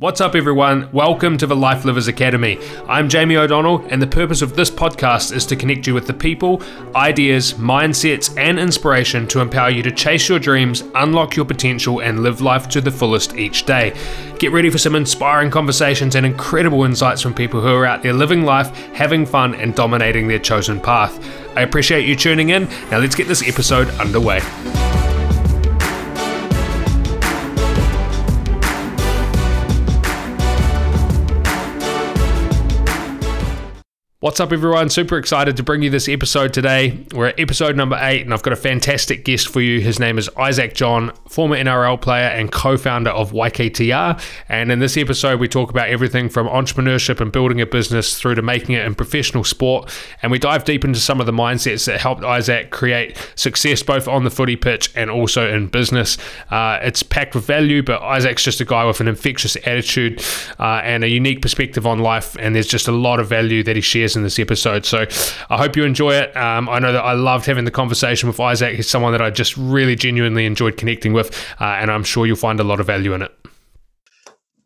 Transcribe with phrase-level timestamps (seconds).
[0.00, 0.88] What's up, everyone?
[0.92, 2.58] Welcome to the Life Livers Academy.
[2.88, 6.14] I'm Jamie O'Donnell, and the purpose of this podcast is to connect you with the
[6.14, 6.62] people,
[6.94, 12.22] ideas, mindsets, and inspiration to empower you to chase your dreams, unlock your potential, and
[12.22, 13.94] live life to the fullest each day.
[14.38, 18.14] Get ready for some inspiring conversations and incredible insights from people who are out there
[18.14, 21.22] living life, having fun, and dominating their chosen path.
[21.58, 22.70] I appreciate you tuning in.
[22.90, 24.40] Now, let's get this episode underway.
[34.22, 34.90] What's up, everyone?
[34.90, 37.06] Super excited to bring you this episode today.
[37.14, 39.80] We're at episode number eight, and I've got a fantastic guest for you.
[39.80, 44.22] His name is Isaac John, former NRL player and co founder of YKTR.
[44.50, 48.34] And in this episode, we talk about everything from entrepreneurship and building a business through
[48.34, 49.90] to making it in professional sport.
[50.20, 54.06] And we dive deep into some of the mindsets that helped Isaac create success both
[54.06, 56.18] on the footy pitch and also in business.
[56.50, 60.22] Uh, it's packed with value, but Isaac's just a guy with an infectious attitude
[60.58, 62.36] uh, and a unique perspective on life.
[62.38, 64.84] And there's just a lot of value that he shares in this episode.
[64.84, 65.06] So
[65.48, 66.36] I hope you enjoy it.
[66.36, 68.76] Um, I know that I loved having the conversation with Isaac.
[68.76, 72.36] He's someone that I just really genuinely enjoyed connecting with, uh, and I'm sure you'll
[72.36, 73.34] find a lot of value in it.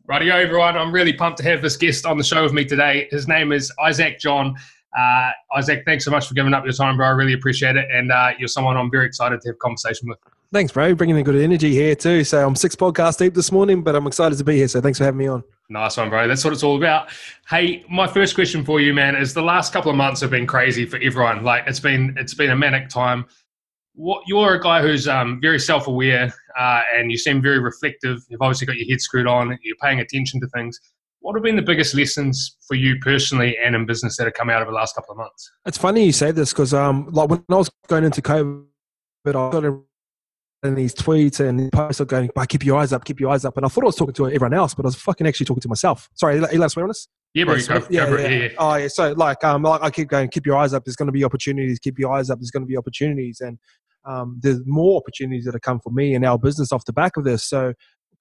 [0.09, 0.77] Rightio, everyone.
[0.77, 3.09] I'm really pumped to have this guest on the show with me today.
[3.11, 4.55] His name is Isaac John.
[4.97, 7.06] Uh, Isaac, thanks so much for giving up your time, bro.
[7.06, 7.89] I really appreciate it.
[7.91, 10.19] And uh, you're someone I'm very excited to have a conversation with.
[10.53, 10.95] Thanks, bro.
[10.95, 12.22] Bringing in good energy here too.
[12.22, 14.69] So I'm six podcasts deep this morning, but I'm excited to be here.
[14.69, 15.42] So thanks for having me on.
[15.70, 16.28] Nice one, bro.
[16.28, 17.08] That's what it's all about.
[17.48, 20.46] Hey, my first question for you, man, is the last couple of months have been
[20.46, 21.42] crazy for everyone.
[21.42, 23.24] Like it's been it's been a manic time.
[23.94, 28.18] What you're a guy who's um, very self-aware uh, and you seem very reflective.
[28.28, 29.56] You've obviously got your head screwed on.
[29.62, 30.78] You're paying attention to things.
[31.20, 34.50] What have been the biggest lessons for you personally and in business that have come
[34.50, 35.50] out of the last couple of months?
[35.64, 38.66] It's funny you say this because um, like when I was going into COVID,
[39.26, 39.80] I got a
[40.64, 43.56] and these tweets and posts are going, keep your eyes up, keep your eyes up.
[43.56, 45.60] And I thought I was talking to everyone else, but I was fucking actually talking
[45.60, 46.08] to myself.
[46.14, 47.06] Sorry, are you allowed to swear on this?
[47.34, 47.56] Yeah, bro.
[47.56, 48.48] Yeah, go yeah, yeah.
[48.58, 48.88] Oh, yeah.
[48.88, 50.84] So, like, um, like I keep going, keep your eyes up.
[50.84, 51.78] There's going to be opportunities.
[51.78, 52.38] Keep your eyes up.
[52.38, 53.58] There's going to be opportunities, and
[54.06, 57.16] um, there's more opportunities that have come for me and our business off the back
[57.16, 57.42] of this.
[57.42, 57.74] So,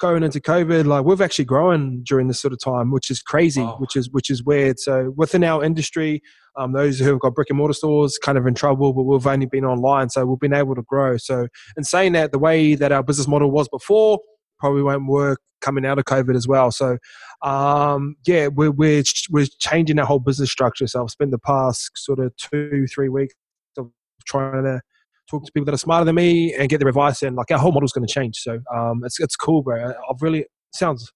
[0.03, 3.61] going into COVID, like we've actually grown during this sort of time, which is crazy,
[3.61, 3.77] oh.
[3.77, 4.77] which is which is weird.
[4.77, 6.21] So, within our industry,
[6.57, 9.25] um, those who have got brick and mortar stores kind of in trouble, but we've
[9.25, 11.15] only been online, so we've been able to grow.
[11.15, 11.47] So,
[11.77, 14.19] in saying that, the way that our business model was before
[14.59, 16.69] probably won't work coming out of COVID as well.
[16.69, 16.97] So,
[17.41, 20.85] um, yeah, we're, we're we're changing our whole business structure.
[20.85, 23.35] So, I've spent the past sort of two three weeks
[23.77, 23.89] of
[24.25, 24.81] trying to
[25.29, 27.21] talk to people that are smarter than me and get their advice.
[27.21, 28.37] And like our whole model's going to change.
[28.37, 29.93] So, um, it's it's cool, bro.
[30.09, 31.11] I've really sounds.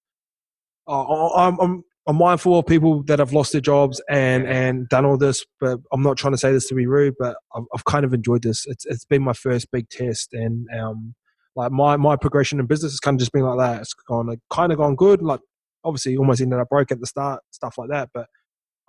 [0.88, 5.06] Uh, I'm, I'm I'm mindful of people that have lost their jobs and and done
[5.06, 7.84] all this, but I'm not trying to say this to be rude, but I've, I've
[7.84, 8.66] kind of enjoyed this.
[8.66, 11.16] It's it's been my first big test, and um,
[11.58, 13.82] like my my progression in business has kind of just been like that.
[13.82, 15.22] It's gone like, kind of gone good.
[15.22, 15.42] Like
[15.84, 18.10] obviously, almost ended up broke at the start, stuff like that.
[18.14, 18.28] But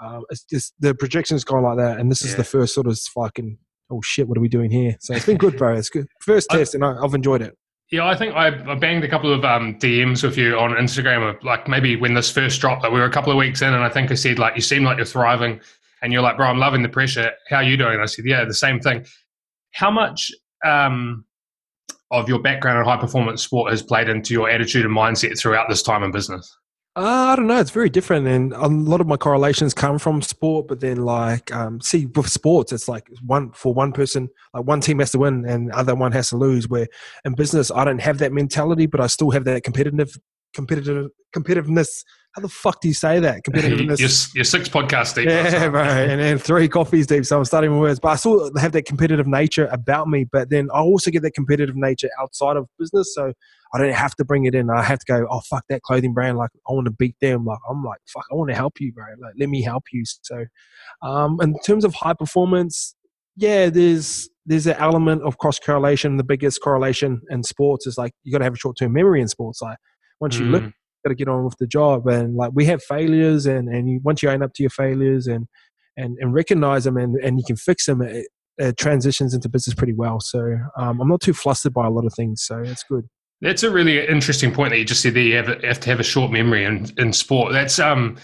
[0.00, 2.96] um, it's just the projection's gone like that, and this is the first sort of
[3.00, 3.58] fucking
[3.90, 4.96] oh shit, what are we doing here?
[5.00, 5.74] So it's been good, bro.
[5.74, 7.56] It's good first test, and I, I've enjoyed it.
[7.90, 11.28] Yeah, I think I, I banged a couple of um, DMs with you on Instagram,
[11.28, 13.72] of like maybe when this first dropped, like we were a couple of weeks in,
[13.72, 15.60] and I think I said like you seem like you're thriving,
[16.02, 17.32] and you're like, bro, I'm loving the pressure.
[17.48, 17.94] How are you doing?
[17.94, 19.06] And I said, yeah, the same thing.
[19.72, 20.30] How much
[20.64, 21.24] um,
[22.10, 25.68] of your background in high performance sport has played into your attitude and mindset throughout
[25.68, 26.56] this time in business?
[26.98, 27.60] Uh, I don't know.
[27.60, 30.66] It's very different, and a lot of my correlations come from sport.
[30.66, 34.80] But then, like, um, see, with sports, it's like one for one person, like one
[34.80, 36.68] team has to win, and other one has to lose.
[36.68, 36.88] Where
[37.24, 40.18] in business, I don't have that mentality, but I still have that competitive,
[40.52, 42.02] competitive, competitiveness
[42.38, 43.42] how the fuck do you say that?
[43.48, 43.98] Competitiveness.
[43.98, 45.26] You're, you're six podcasts deep.
[45.26, 45.82] Yeah, bro.
[45.82, 47.24] And then three coffees deep.
[47.24, 48.00] So I'm starting with words.
[48.00, 50.24] But I still have that competitive nature about me.
[50.24, 53.14] But then I also get that competitive nature outside of business.
[53.14, 53.32] So
[53.72, 54.70] I don't have to bring it in.
[54.70, 56.38] I have to go, oh, fuck that clothing brand.
[56.38, 57.44] Like, I want to beat them.
[57.44, 59.04] Like, I'm like, fuck, I want to help you, bro.
[59.20, 60.04] Like, let me help you.
[60.22, 60.46] So,
[61.02, 62.94] um, in terms of high performance,
[63.36, 66.16] yeah, there's there's an element of cross correlation.
[66.16, 69.20] The biggest correlation in sports is like you got to have a short term memory
[69.20, 69.60] in sports.
[69.60, 69.78] Like
[70.20, 70.40] once mm.
[70.40, 70.64] you look
[71.04, 72.06] got to get on with the job.
[72.06, 75.26] And like we have failures, and and you, once you own up to your failures
[75.26, 75.46] and
[75.96, 78.26] and and recognize them, and and you can fix them, it,
[78.58, 80.20] it transitions into business pretty well.
[80.20, 83.08] So um, I'm not too flustered by a lot of things, so it's good.
[83.40, 85.22] That's a really interesting point that you just said there.
[85.22, 87.52] You have, have to have a short memory in, in sport.
[87.52, 88.16] That's um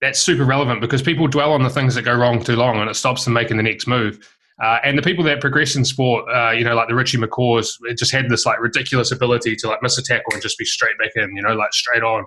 [0.00, 2.88] that's super relevant because people dwell on the things that go wrong too long, and
[2.88, 4.18] it stops them making the next move.
[4.62, 7.72] Uh, and the people that progress in sport, uh, you know, like the Richie McCaws,
[7.96, 10.98] just had this like ridiculous ability to like miss a tackle and just be straight
[10.98, 12.24] back in, you know, like straight on.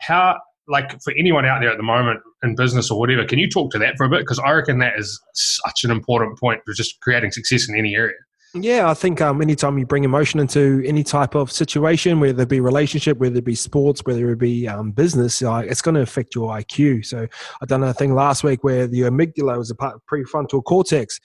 [0.00, 0.38] How,
[0.68, 3.70] like, for anyone out there at the moment in business or whatever, can you talk
[3.72, 4.20] to that for a bit?
[4.20, 7.94] Because I reckon that is such an important point for just creating success in any
[7.94, 8.16] area.
[8.54, 12.48] Yeah, I think um, anytime you bring emotion into any type of situation, whether it
[12.50, 16.02] be relationship, whether it be sports, whether it be um, business, uh, it's going to
[16.02, 17.06] affect your IQ.
[17.06, 17.26] So
[17.62, 21.18] I done a thing last week where the amygdala was a part of prefrontal cortex.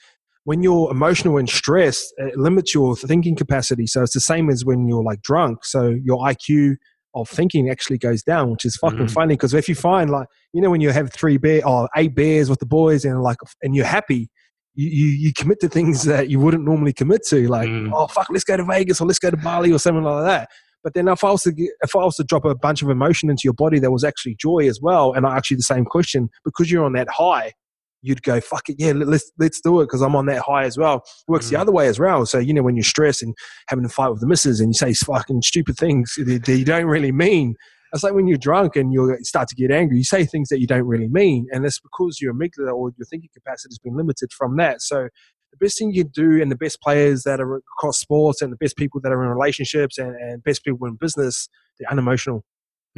[0.44, 3.86] When you're emotional and stressed, it limits your thinking capacity.
[3.86, 5.66] So it's the same as when you're like drunk.
[5.66, 6.76] So your IQ
[7.14, 9.06] of thinking actually goes down, which is fucking mm-hmm.
[9.08, 9.34] funny.
[9.34, 12.48] Because if you find like, you know, when you have three beer or eight beers
[12.48, 14.30] with the boys and like, and you're happy,
[14.80, 17.90] you, you, commit to things that you wouldn't normally commit to, like mm.
[17.92, 20.48] oh fuck, let's go to Vegas or let's go to Bali or something like that.
[20.84, 22.88] But then if I was to get, if I was to drop a bunch of
[22.88, 25.64] emotion into your body that was actually joy as well, and I ask you the
[25.64, 27.54] same question because you're on that high,
[28.02, 30.78] you'd go fuck it, yeah, let's let's do it because I'm on that high as
[30.78, 30.98] well.
[30.98, 31.50] It works mm.
[31.50, 32.24] the other way as well.
[32.24, 33.34] So you know when you're stressed and
[33.66, 36.86] having a fight with the missus and you say fucking stupid things that you don't
[36.86, 37.56] really mean,
[37.92, 40.60] it's like when you're drunk and you start to get angry, you say things that
[40.60, 43.96] you don't really mean, and that's because your amygdala or your thinking capacity has been
[43.96, 44.82] limited from that.
[44.82, 45.08] So
[45.50, 48.56] the best thing you do, and the best players that are across sports, and the
[48.56, 51.48] best people that are in relationships, and, and best people in business,
[51.78, 52.44] they're unemotional.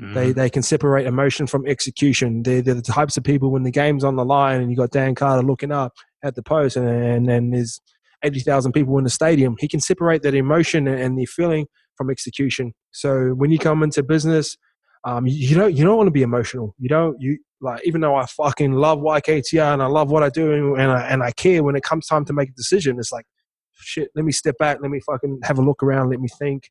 [0.01, 0.15] Mm.
[0.15, 2.43] They they can separate emotion from execution.
[2.43, 4.91] They're, they're, the types of people when the game's on the line and you got
[4.91, 5.93] Dan Carter looking up
[6.23, 7.81] at the post, and and then there's
[8.25, 9.57] eighty thousand people in the stadium.
[9.59, 11.67] He can separate that emotion and the feeling
[11.97, 12.73] from execution.
[12.93, 14.57] So when you come into business
[15.05, 16.75] um, you, don't you don't want to be emotional.
[16.79, 20.29] You don't you like even though I fucking love YKTR and I love what I
[20.29, 23.13] do and I and I care when it comes time to make a decision, it's
[23.13, 23.27] like
[23.75, 24.11] shit.
[24.15, 24.79] Let me step back.
[24.81, 26.11] Let me fucking have a look around.
[26.11, 26.71] Let me think.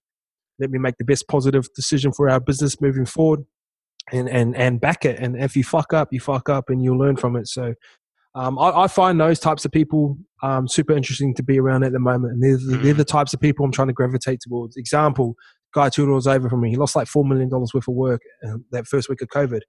[0.60, 3.46] Let me make the best positive decision for our business moving forward,
[4.12, 5.20] and and and back it.
[5.20, 7.48] And if you fuck up, you fuck up, and you'll learn from it.
[7.48, 7.74] So.
[8.36, 11.94] Um, I, I, find those types of people um, super interesting to be around at
[11.94, 14.78] the moment, and they're, they're the types of people I'm trying to gravitate towards.
[14.78, 15.36] Example:
[15.74, 16.70] guy two doors over from me.
[16.70, 19.62] He lost like four million dollars worth of work um, that first week of COVID,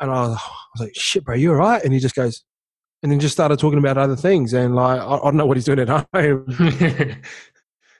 [0.00, 2.44] and I was, I was like, "Shit, bro, you all right?" And he just goes,
[3.02, 5.56] and then just started talking about other things, and like I, I don't know what
[5.56, 6.46] he's doing at home.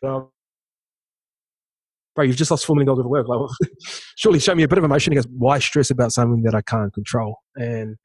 [0.02, 0.28] um,
[2.14, 3.50] bro, you've just lost four million dollars worth of work.
[3.60, 3.70] Like,
[4.16, 5.12] surely show me a bit of emotion.
[5.12, 7.96] He goes, "Why stress about something that I can't control?" And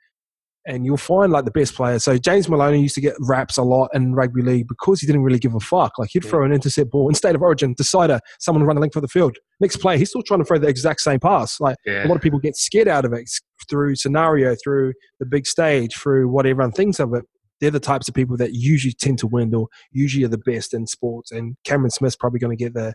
[0.65, 2.03] and you'll find like the best players.
[2.03, 5.23] So James Maloney used to get raps a lot in rugby league because he didn't
[5.23, 5.97] really give a fuck.
[5.99, 6.29] Like he'd yeah.
[6.29, 9.07] throw an intercept ball in state of origin, decider, someone run a length for the
[9.07, 9.37] field.
[9.59, 11.59] Next play, he's still trying to throw the exact same pass.
[11.59, 12.05] Like yeah.
[12.05, 13.29] a lot of people get scared out of it
[13.69, 17.23] through scenario, through the big stage, through what everyone thinks of it.
[17.59, 20.73] They're the types of people that usually tend to win or usually are the best
[20.73, 21.31] in sports.
[21.31, 22.93] And Cameron Smith's probably going to get the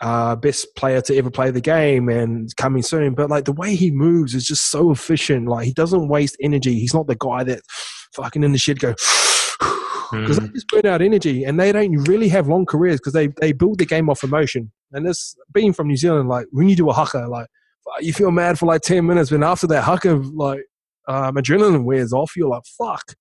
[0.00, 3.14] uh, best player to ever play the game and coming soon.
[3.14, 5.48] But like the way he moves is just so efficient.
[5.48, 6.78] Like he doesn't waste energy.
[6.78, 7.60] He's not the guy that
[8.14, 8.90] fucking in the shed go
[10.12, 10.46] because mm.
[10.46, 13.52] they just burn out energy and they don't really have long careers because they they
[13.52, 14.70] build the game off emotion.
[14.92, 17.48] And this being from New Zealand, like when you do a haka, like
[18.00, 20.60] you feel mad for like ten minutes, but after that haka, like
[21.08, 23.14] um, adrenaline wears off, you're like fuck.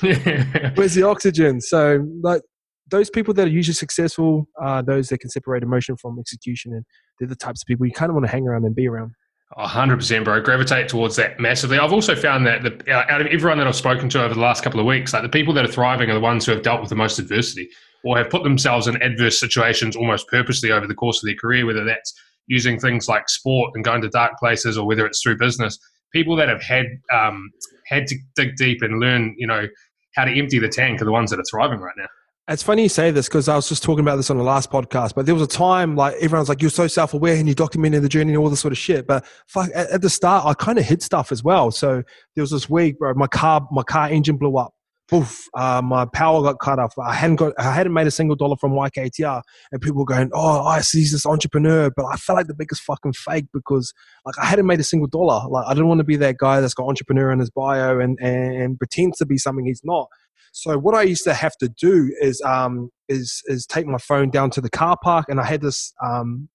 [0.76, 1.60] Where's the oxygen?
[1.60, 2.42] So like
[2.88, 6.84] those people that are usually successful are those that can separate emotion from execution, and
[7.18, 9.12] they're the types of people you kind of want to hang around and be around.
[9.56, 10.40] hundred percent, bro.
[10.40, 11.78] Gravitate towards that massively.
[11.78, 14.62] I've also found that the, out of everyone that I've spoken to over the last
[14.62, 16.80] couple of weeks, like the people that are thriving are the ones who have dealt
[16.80, 17.68] with the most adversity
[18.04, 21.66] or have put themselves in adverse situations almost purposely over the course of their career,
[21.66, 22.14] whether that's
[22.46, 25.78] using things like sport and going to dark places, or whether it's through business.
[26.12, 27.50] People that have had um,
[27.86, 29.66] had to dig deep and learn, you know,
[30.14, 32.06] how to empty the tank are the ones that are thriving right now.
[32.48, 34.70] It's funny you say this because I was just talking about this on the last
[34.70, 37.56] podcast, but there was a time like everyone's like, you're so self aware and you
[37.56, 39.04] documented the journey and all this sort of shit.
[39.04, 41.72] But fuck, at, at the start, I kind of hid stuff as well.
[41.72, 42.04] So
[42.36, 44.72] there was this week, bro, my car, my car engine blew up.
[45.08, 46.92] Poof, uh, my power got cut off.
[46.98, 49.40] I hadn't got, I hadn't made a single dollar from YKTR,
[49.70, 52.82] and people were going, "Oh, I see this entrepreneur," but I felt like the biggest
[52.82, 53.92] fucking fake because,
[54.24, 55.48] like, I hadn't made a single dollar.
[55.48, 58.18] Like, I didn't want to be that guy that's got entrepreneur in his bio and
[58.20, 60.08] and, and pretends to be something he's not.
[60.56, 64.30] So what I used to have to do is um, is is take my phone
[64.30, 66.48] down to the car park, and I had this um,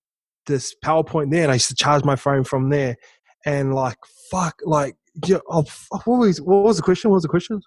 [0.47, 2.95] this PowerPoint there, and I used to charge my phone from there.
[3.45, 3.97] And like
[4.31, 4.95] fuck, like
[5.27, 7.11] yeah, oh, what was what was the question?
[7.11, 7.61] What was the question?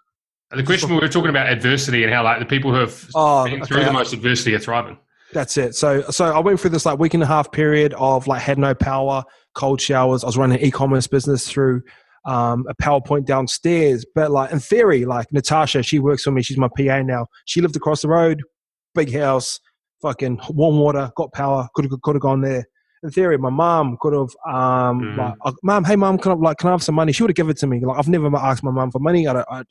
[0.50, 3.44] The question we were talking about adversity and how like the people who have oh,
[3.44, 3.86] been through okay.
[3.86, 4.98] the most adversity are thriving.
[5.32, 5.76] That's it.
[5.76, 8.58] So so I went through this like week and a half period of like had
[8.58, 9.22] no power,
[9.54, 10.24] cold showers.
[10.24, 11.82] I was running an e-commerce business through
[12.24, 14.04] um, a PowerPoint downstairs.
[14.14, 16.42] But like in theory, like Natasha, she works for me.
[16.42, 17.26] She's my PA now.
[17.46, 18.42] She lived across the road,
[18.94, 19.60] big house,
[20.02, 21.68] fucking warm water, got power.
[21.74, 22.64] Could have could have gone there.
[23.02, 25.16] In theory, my mom could have, um, mm.
[25.18, 27.12] like, uh, mom, hey mom, can I like can I have some money?
[27.12, 27.80] She would have given it to me.
[27.84, 29.28] Like I've never asked my mom for money.
[29.28, 29.62] I, don't I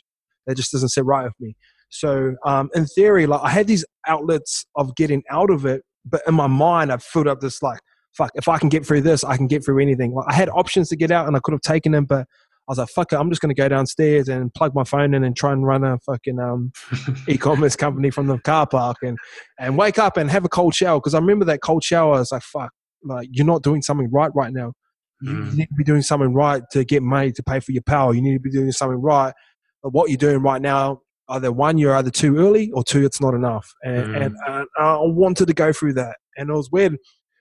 [0.45, 1.55] that just doesn't sit right with me.
[1.89, 6.21] So um, in theory, like I had these outlets of getting out of it, but
[6.27, 7.79] in my mind, I filled up this like
[8.13, 10.13] fuck, if I can get through this, I can get through anything.
[10.13, 12.27] Like I had options to get out and I could have taken them, but
[12.71, 15.23] was like, fuck it, I'm just going to go downstairs and plug my phone in
[15.23, 16.71] and try and run a fucking um,
[17.27, 19.17] e-commerce company from the car park and,
[19.59, 20.99] and wake up and have a cold shower.
[20.99, 22.15] Because I remember that cold shower.
[22.15, 22.71] I was like, fuck,
[23.03, 24.73] like you're not doing something right right now.
[25.21, 25.51] You, Mm.
[25.51, 28.13] you need to be doing something right to get money to pay for your power.
[28.13, 29.33] You need to be doing something right.
[29.81, 33.21] But what you're doing right now, either one, you're either too early, or two, it's
[33.21, 33.69] not enough.
[33.83, 34.15] And, Mm.
[34.25, 36.97] and, and I wanted to go through that, and it was weird.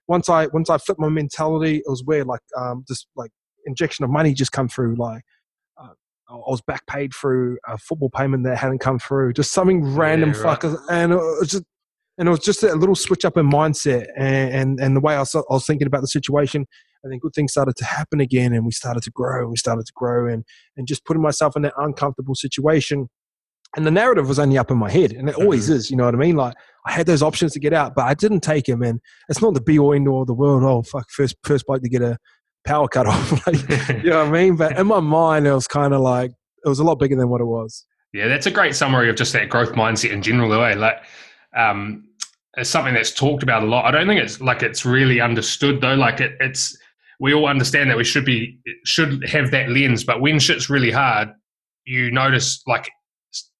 [0.06, 2.26] Once I once I flipped my mentality, it was weird.
[2.26, 3.30] Like um, this like
[3.72, 4.94] injection of money just come through.
[4.96, 5.22] Like
[5.80, 5.94] uh,
[6.30, 9.32] I was back paid through a football payment that hadn't come through.
[9.32, 10.60] Just something random Yeah, right.
[10.60, 11.64] fuckers, and it was just
[12.18, 15.14] and it was just a little switch up in mindset and and, and the way
[15.14, 16.66] I was, I was thinking about the situation.
[17.04, 19.56] And then good things started to happen again, and we started to grow, and we
[19.56, 20.44] started to grow, and
[20.76, 23.08] and just putting myself in that uncomfortable situation.
[23.76, 25.90] And the narrative was only up in my head, and it always is.
[25.90, 26.36] You know what I mean?
[26.36, 26.54] Like
[26.86, 28.82] I had those options to get out, but I didn't take them.
[28.82, 30.62] And it's not the be all end all of the world.
[30.62, 32.18] Oh fuck, first first bloke to get a
[32.64, 33.46] power cut off.
[33.46, 33.56] like,
[34.04, 34.56] you know what I mean?
[34.56, 36.30] But in my mind, it was kind of like
[36.64, 37.84] it was a lot bigger than what it was.
[38.12, 40.50] Yeah, that's a great summary of just that growth mindset in general.
[40.50, 40.96] The way, like,
[41.56, 42.04] um,
[42.58, 43.86] it's something that's talked about a lot.
[43.86, 45.94] I don't think it's like it's really understood though.
[45.94, 46.76] Like, it, it's
[47.20, 50.90] we all understand that we should be should have that lens, but when shit's really
[50.90, 51.30] hard,
[51.86, 52.90] you notice like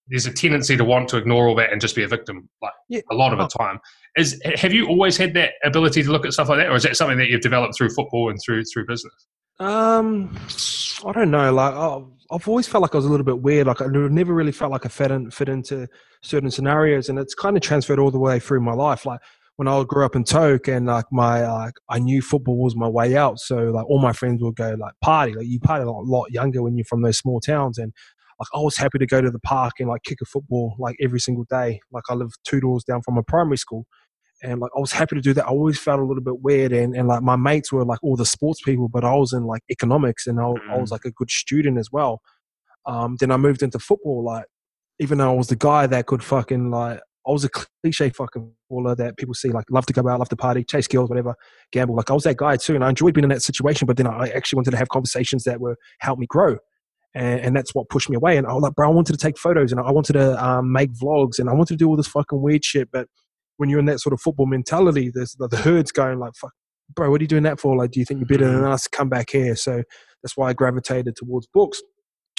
[0.09, 2.49] there's a tendency to want to ignore all that and just be a victim.
[2.61, 3.01] Like Yeah.
[3.11, 3.79] a lot of the time.
[4.17, 6.83] Is have you always had that ability to look at stuff like that, or is
[6.83, 9.27] that something that you've developed through football and through through business?
[9.59, 10.37] Um,
[11.07, 11.53] I don't know.
[11.53, 11.75] Like
[12.31, 13.67] I've, always felt like I was a little bit weird.
[13.67, 15.89] Like I never really felt like I fit in, fit into
[16.23, 19.07] certain scenarios, and it's kind of transferred all the way through my life.
[19.07, 19.21] Like
[19.57, 22.89] when I grew up in Toko, and like my like I knew football was my
[22.89, 23.39] way out.
[23.39, 25.35] So like all my friends would go like party.
[25.35, 27.93] Like you party a lot, lot younger when you're from those small towns, and
[28.41, 30.97] like I was happy to go to the park and like kick a football like
[31.01, 31.81] every single day.
[31.93, 33.87] Like I live two doors down from a primary school.
[34.43, 35.47] And like I was happy to do that.
[35.47, 38.17] I always felt a little bit weird, and, and like my mates were like all
[38.17, 41.13] the sports people, but I was in like economics, and I, I was like a
[41.13, 42.21] good student as well.
[42.87, 44.25] Um, then I moved into football.
[44.25, 44.47] Like
[44.99, 48.53] even though I was the guy that could fucking like I was a cliche fucking
[48.71, 51.37] baller that people see like love to go out, love to party, chase girls, whatever,
[51.71, 51.95] gamble.
[51.95, 53.87] Like I was that guy too, and I enjoyed being in that situation.
[53.87, 56.57] But then I actually wanted to have conversations that were help me grow.
[57.15, 58.39] And, and that's what pushed me away.
[58.39, 60.73] And I was like, bro, I wanted to take photos and I wanted to um,
[60.73, 62.89] make vlogs and I wanted to do all this fucking weird shit.
[62.91, 63.07] But
[63.63, 66.51] when you're in that sort of football mentality, there's the, the herd's going like, fuck,
[66.97, 67.77] bro, what are you doing that for?
[67.77, 68.89] Like, do you think you're better than us?
[68.89, 69.55] Come back here.
[69.55, 69.85] So
[70.21, 71.81] that's why I gravitated towards books.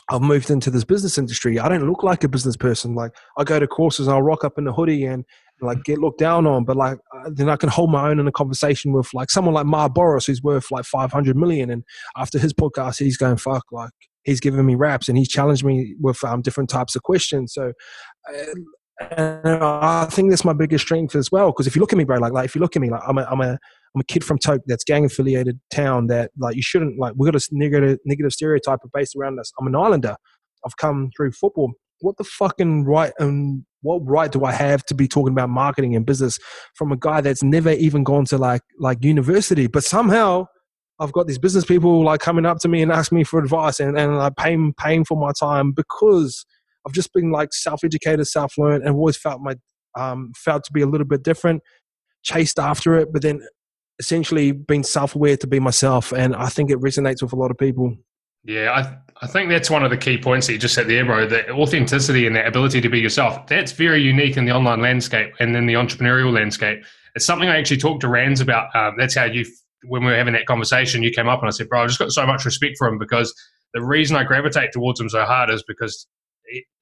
[0.09, 1.59] I've moved into this business industry.
[1.59, 2.93] I don't look like a business person.
[2.93, 5.23] Like I go to courses and I'll rock up in a hoodie and
[5.61, 6.97] like get looked down on, but like
[7.31, 10.25] then I can hold my own in a conversation with like someone like Mar Boris
[10.25, 11.69] who's worth like 500 million.
[11.69, 11.85] And
[12.17, 13.91] after his podcast, he's going, fuck, like
[14.25, 17.53] he's giving me raps and he's challenged me with um, different types of questions.
[17.53, 17.71] So
[18.29, 18.53] uh,
[18.99, 21.47] and uh, I think that's my biggest strength as well.
[21.47, 23.01] Because if you look at me, bro, like, like if you look at me, like
[23.07, 23.51] I'm a, I'm a,
[23.95, 27.13] I'm a kid from Toko that's gang affiliated town that like you shouldn't like.
[27.17, 29.51] We got a negative negative stereotype based around us.
[29.59, 30.15] I'm an islander.
[30.65, 31.73] I've come through football.
[31.99, 35.95] What the fucking right and what right do I have to be talking about marketing
[35.95, 36.37] and business
[36.75, 39.67] from a guy that's never even gone to like like university?
[39.67, 40.47] But somehow
[40.99, 43.79] I've got these business people like coming up to me and asking me for advice
[43.79, 46.45] and and like paying paying for my time because
[46.85, 49.55] I've just been like self educated, self learned, and always felt my
[49.95, 51.61] um, felt to be a little bit different,
[52.23, 53.41] chased after it, but then
[53.99, 57.51] essentially being self aware to be myself, and I think it resonates with a lot
[57.51, 57.95] of people.
[58.43, 61.05] Yeah, I I think that's one of the key points that you just said there,
[61.05, 61.27] bro.
[61.27, 63.47] The authenticity and that ability to be yourself.
[63.47, 66.83] That's very unique in the online landscape and in the entrepreneurial landscape.
[67.15, 68.75] It's something I actually talked to Rands about.
[68.75, 69.45] Um, that's how you,
[69.85, 71.99] when we were having that conversation, you came up and I said, bro, I've just
[71.99, 73.33] got so much respect for him because
[73.73, 76.07] the reason I gravitate towards him so hard is because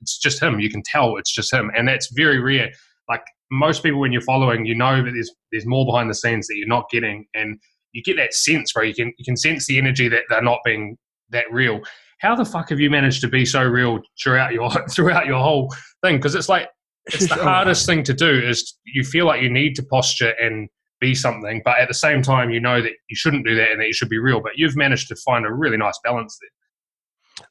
[0.02, 0.60] it's just him.
[0.60, 2.72] You can tell it's just him, and that's very rare.
[3.10, 6.48] Like most people, when you're following, you know that there's there's more behind the scenes
[6.48, 7.60] that you're not getting, and
[7.94, 8.84] you get that sense, bro.
[8.84, 10.98] You can you can sense the energy that they're not being
[11.30, 11.82] that real.
[12.20, 15.74] How the fuck have you managed to be so real throughout your throughout your whole
[16.04, 16.18] thing?
[16.18, 16.70] Because it's like
[17.08, 17.44] it's the oh.
[17.44, 18.42] hardest thing to do.
[18.48, 22.22] Is you feel like you need to posture and be something, but at the same
[22.22, 24.40] time, you know that you shouldn't do that and that you should be real.
[24.40, 26.50] But you've managed to find a really nice balance there.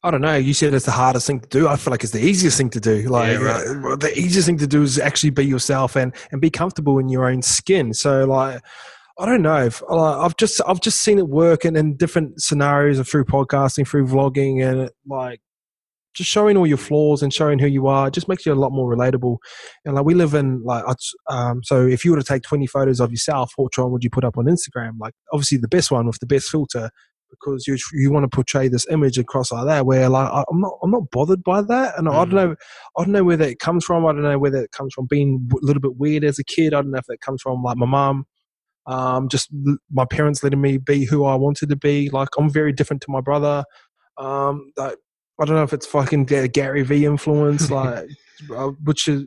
[0.02, 0.36] I don't know.
[0.36, 1.68] You said it's the hardest thing to do.
[1.68, 3.02] I feel like it's the easiest thing to do.
[3.08, 3.92] Like Yeah, right.
[3.92, 7.08] uh, the easiest thing to do is actually be yourself and and be comfortable in
[7.08, 7.92] your own skin.
[7.94, 8.62] So like.
[9.18, 9.66] I don't know.
[9.66, 13.26] If, like, I've just I've just seen it work in, in different scenarios and through
[13.26, 15.40] podcasting, through vlogging, and it, like
[16.14, 18.72] just showing all your flaws and showing who you are just makes you a lot
[18.72, 19.36] more relatable.
[19.84, 20.84] And like we live in like
[21.28, 24.10] um, so if you were to take twenty photos of yourself, which one would you
[24.10, 24.92] put up on Instagram?
[24.98, 26.90] Like obviously the best one with the best filter
[27.30, 30.60] because you you want to portray this image across like that where like I- I'm
[30.60, 31.98] not I'm not bothered by that.
[31.98, 32.32] And I don't Mhm.
[32.32, 32.56] know
[32.98, 34.06] I don't know where that comes from.
[34.06, 35.06] I don't know whether it comes from.
[35.06, 37.62] Being a little bit weird as a kid I don't know if that comes from
[37.62, 38.24] like my mom
[38.86, 42.10] um just l- my parents letting me be who I wanted to be.
[42.10, 43.64] Like I'm very different to my brother.
[44.18, 44.96] Um, like,
[45.40, 48.04] I don't know if it's fucking Gary Vee influence, like,
[48.54, 49.26] uh, which is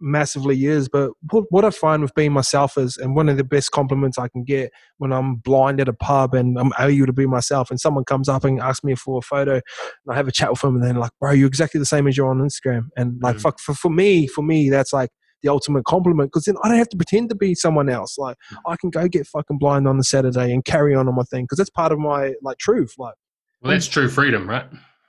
[0.00, 0.88] massively is.
[0.88, 4.18] But what, what I find with being myself is, and one of the best compliments
[4.18, 7.70] I can get when I'm blind at a pub and I'm able to be myself,
[7.70, 9.62] and someone comes up and asks me for a photo, and
[10.10, 12.16] I have a chat with them, and they're like, "Bro, you're exactly the same as
[12.16, 13.40] you're on Instagram." And like, mm.
[13.40, 15.10] fuck, for, for me, for me, that's like
[15.42, 18.18] the ultimate compliment because then I don't have to pretend to be someone else.
[18.18, 18.58] Like, mm.
[18.66, 21.44] I can go get fucking blind on the Saturday and carry on on my thing
[21.44, 22.94] because that's part of my like truth.
[22.98, 23.14] Like,
[23.62, 24.66] well, that's true freedom, right?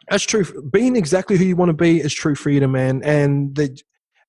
[0.09, 0.45] That's true.
[0.71, 3.01] Being exactly who you want to be is true freedom, man.
[3.03, 3.79] And the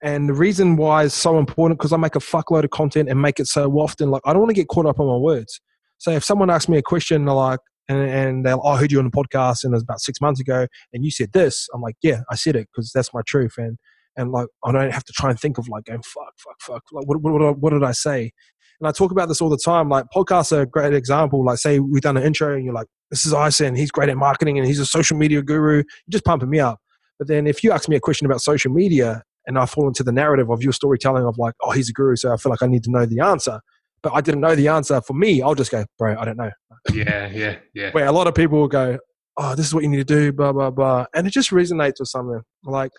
[0.03, 3.21] and the reason why is so important because I make a fuckload of content and
[3.21, 4.11] make it so often.
[4.11, 5.61] Like I don't want to get caught up on my words.
[5.99, 8.93] So if someone asks me a question, they're like, and, and they'll, oh, I heard
[8.93, 11.69] you on the podcast and it was about six months ago, and you said this.
[11.75, 13.55] I'm like, yeah, I said it because that's my truth.
[13.59, 13.77] And
[14.17, 16.83] and like I don't have to try and think of like going fuck, fuck, fuck.
[16.93, 18.33] Like what, what, what, did I say?
[18.81, 19.89] And I talk about this all the time.
[19.89, 21.45] Like podcasts are a great example.
[21.45, 23.75] Like say we've done an intro and you're like, this is Ison.
[23.75, 25.77] He's great at marketing and he's a social media guru.
[25.77, 26.81] You're just pumping me up.
[27.19, 30.03] But then if you ask me a question about social media and I fall into
[30.03, 32.63] the narrative of your storytelling of like, oh, he's a guru, so I feel like
[32.63, 33.61] I need to know the answer.
[34.03, 35.01] But I didn't know the answer.
[35.01, 36.51] For me, I'll just go, bro, I don't know.
[36.93, 37.91] Yeah, yeah, yeah.
[37.91, 38.99] Where a lot of people will go,
[39.37, 41.07] oh, this is what you need to do, blah, blah, blah.
[41.15, 42.41] And it just resonates with something.
[42.65, 42.93] Like,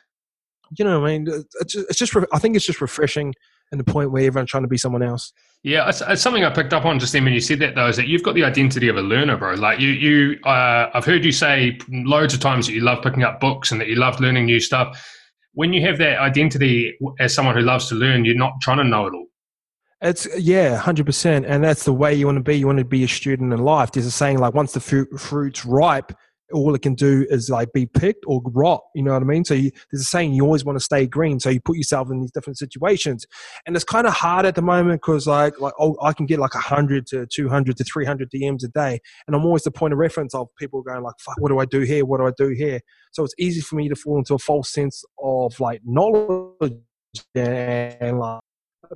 [0.78, 3.34] you know, I mean, it's just, it's just I think it's just refreshing
[3.72, 5.32] and the point where everyone's trying to be someone else.
[5.64, 7.88] Yeah, it's, it's, something I picked up on just then when you said that though,
[7.88, 9.54] is that you've got the identity of a learner, bro.
[9.54, 13.24] Like you, you, uh, I've heard you say loads of times that you love picking
[13.24, 15.02] up books and that you love learning new stuff
[15.54, 18.84] when you have that identity as someone who loves to learn, you're not trying to
[18.84, 19.28] know it all.
[20.02, 22.56] It's yeah, hundred percent, and that's the way you want to be.
[22.56, 23.92] You want to be a student in life.
[23.92, 26.12] There's a saying like, once the fruit, fruit's ripe,
[26.54, 28.82] all it can do is like be picked or rot.
[28.96, 29.46] You know what I mean?
[29.46, 31.40] So you, there's a saying you always want to stay green.
[31.40, 33.26] So you put yourself in these different situations,
[33.66, 36.40] and it's kind of hard at the moment because like like oh I can get
[36.40, 39.72] like hundred to two hundred to three hundred DMs a day, and I'm always the
[39.72, 42.06] point of reference of people going like fuck what do I do here?
[42.06, 42.82] What do I do here?
[43.12, 46.74] So it's easy for me to fall into a false sense of like knowledge
[47.36, 48.41] and like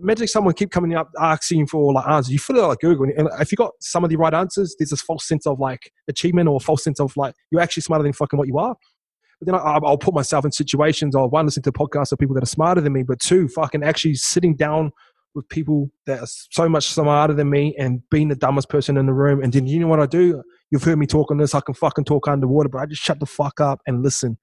[0.01, 2.31] imagine someone keep coming up asking for like answers.
[2.31, 4.75] You fill it out like Google, and if you got some of the right answers,
[4.77, 8.03] there's this false sense of like achievement or false sense of like you're actually smarter
[8.03, 8.75] than fucking what you are.
[9.39, 12.35] But then I, will put myself in situations of one, listening to podcasts of people
[12.35, 14.91] that are smarter than me, but two, fucking actually sitting down
[15.33, 19.05] with people that are so much smarter than me and being the dumbest person in
[19.05, 19.43] the room.
[19.43, 20.41] And then you know what I do?
[20.71, 21.53] You've heard me talk on this.
[21.53, 24.37] I can fucking talk underwater, but I just shut the fuck up and listen.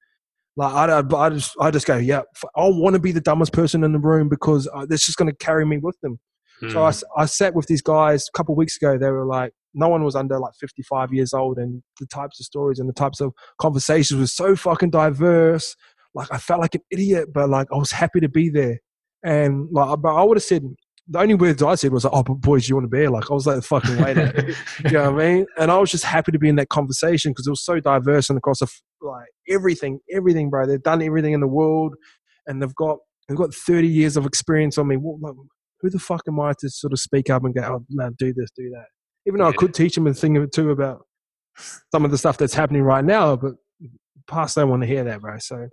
[0.55, 2.21] Like I, I, I just, I just go, yeah,
[2.55, 5.31] I want to be the dumbest person in the room because uh, that's just going
[5.31, 6.19] to carry me with them.
[6.61, 6.71] Mm.
[6.71, 7.21] So I, hmm.
[7.21, 8.97] I sat with these guys a couple of weeks ago.
[8.97, 12.45] They were like, no one was under like 55 years old, and the types of
[12.45, 15.75] stories and the types of conversations were so fucking diverse.
[16.13, 18.79] Like I felt like an idiot, but like I was happy to be there.
[19.23, 20.63] And like, but I would have said,
[21.07, 23.29] the only words I said was like, "Oh, but boys, you want to be Like
[23.29, 25.45] I was like the fucking waiter, you know what I mean?
[25.57, 28.29] And I was just happy to be in that conversation because it was so diverse
[28.29, 28.67] and across a,
[29.03, 30.65] like everything, everything, bro.
[30.65, 31.95] They've done everything in the world,
[32.47, 34.97] and they've got they've got thirty years of experience on me.
[34.97, 35.35] What, like,
[35.81, 38.33] who the fuck am I to sort of speak up and go, "Oh, no, do
[38.33, 38.87] this, do that"?
[39.27, 39.51] Even though yeah.
[39.51, 41.05] I could teach them a thing or two about
[41.91, 43.53] some of the stuff that's happening right now, but
[44.27, 45.37] past don't want to hear that, bro.
[45.39, 45.67] So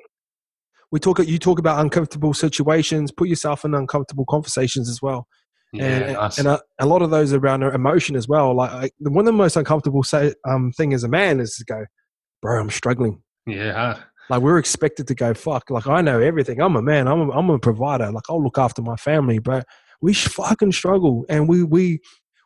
[0.91, 5.27] we talk you talk about uncomfortable situations put yourself in uncomfortable conversations as well
[5.73, 9.21] yeah, and, and a, a, lot of those around emotion as well like I, one
[9.21, 11.85] of the most uncomfortable say, um, thing as a man is to go
[12.43, 13.23] bro i'm struggling.
[13.47, 15.69] Yeah like we're expected to go fuck.
[15.69, 16.63] Like i know everything.
[16.63, 17.09] I'm a man.
[17.09, 18.11] I'm a, I'm a provider.
[18.11, 19.67] Like i'll look after my family but
[20.01, 21.27] we fucking struggle.
[21.29, 22.01] And we we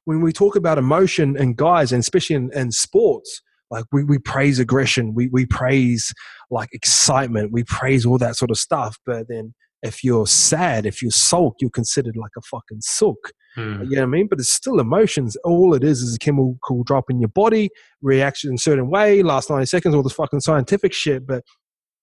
[0.07, 4.19] when we talk about emotion and guys and especially in, in sports like we, we
[4.19, 5.15] praise aggression.
[5.15, 6.13] We, we praise
[6.51, 7.53] like excitement.
[7.53, 8.99] We praise all that sort of stuff.
[9.07, 13.83] But then if you're sad if you're sulk you're considered like a fucking sook hmm.
[13.83, 16.83] you know what i mean but it's still emotions all it is is a chemical
[16.85, 17.71] drop in your body
[18.03, 21.43] reaction in a certain way last 90 seconds all this fucking scientific shit but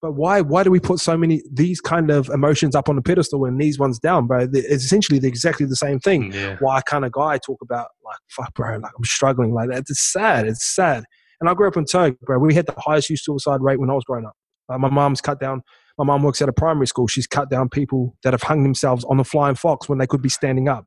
[0.02, 3.02] but why why do we put so many these kind of emotions up on the
[3.02, 6.58] pedestal and these ones down bro it's essentially the, exactly the same thing yeah.
[6.60, 10.12] why can't a guy talk about like fuck bro like i'm struggling like that it's
[10.12, 11.04] sad it's sad
[11.42, 12.38] and I grew up in Turk, bro.
[12.38, 14.36] We had the highest youth suicide rate when I was growing up.
[14.70, 15.64] Uh, my mom's cut down.
[15.98, 17.08] My mom works at a primary school.
[17.08, 20.22] She's cut down people that have hung themselves on the flying fox when they could
[20.22, 20.86] be standing up,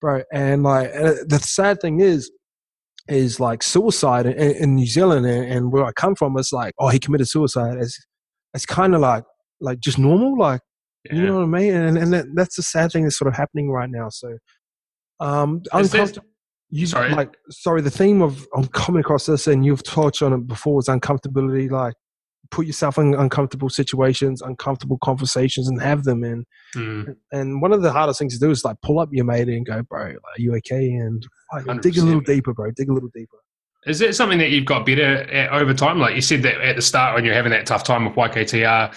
[0.00, 0.22] bro.
[0.32, 2.30] And like the sad thing is,
[3.08, 6.38] is like suicide in, in New Zealand and, and, where I come from.
[6.38, 7.76] It's like, oh, he committed suicide.
[7.78, 7.98] It's
[8.54, 9.24] it's kind of like
[9.60, 10.60] like just normal, like
[11.04, 11.16] yeah.
[11.16, 11.74] you know what I mean.
[11.74, 14.08] And and that, that's the sad thing that's sort of happening right now.
[14.10, 14.36] So,
[15.18, 16.26] um, uncomfortable
[16.70, 17.10] you sorry.
[17.10, 20.78] like sorry the theme of i'm coming across this and you've touched on it before
[20.78, 21.94] is uncomfortability like
[22.50, 27.14] put yourself in uncomfortable situations uncomfortable conversations and have them and mm.
[27.32, 29.66] and one of the hardest things to do is like pull up your mate and
[29.66, 31.26] go bro are you okay and
[31.66, 33.38] like, dig a little deeper bro dig a little deeper
[33.86, 35.98] Is that something that you've got better at over time?
[35.98, 38.94] Like you said that at the start when you're having that tough time with YKTR,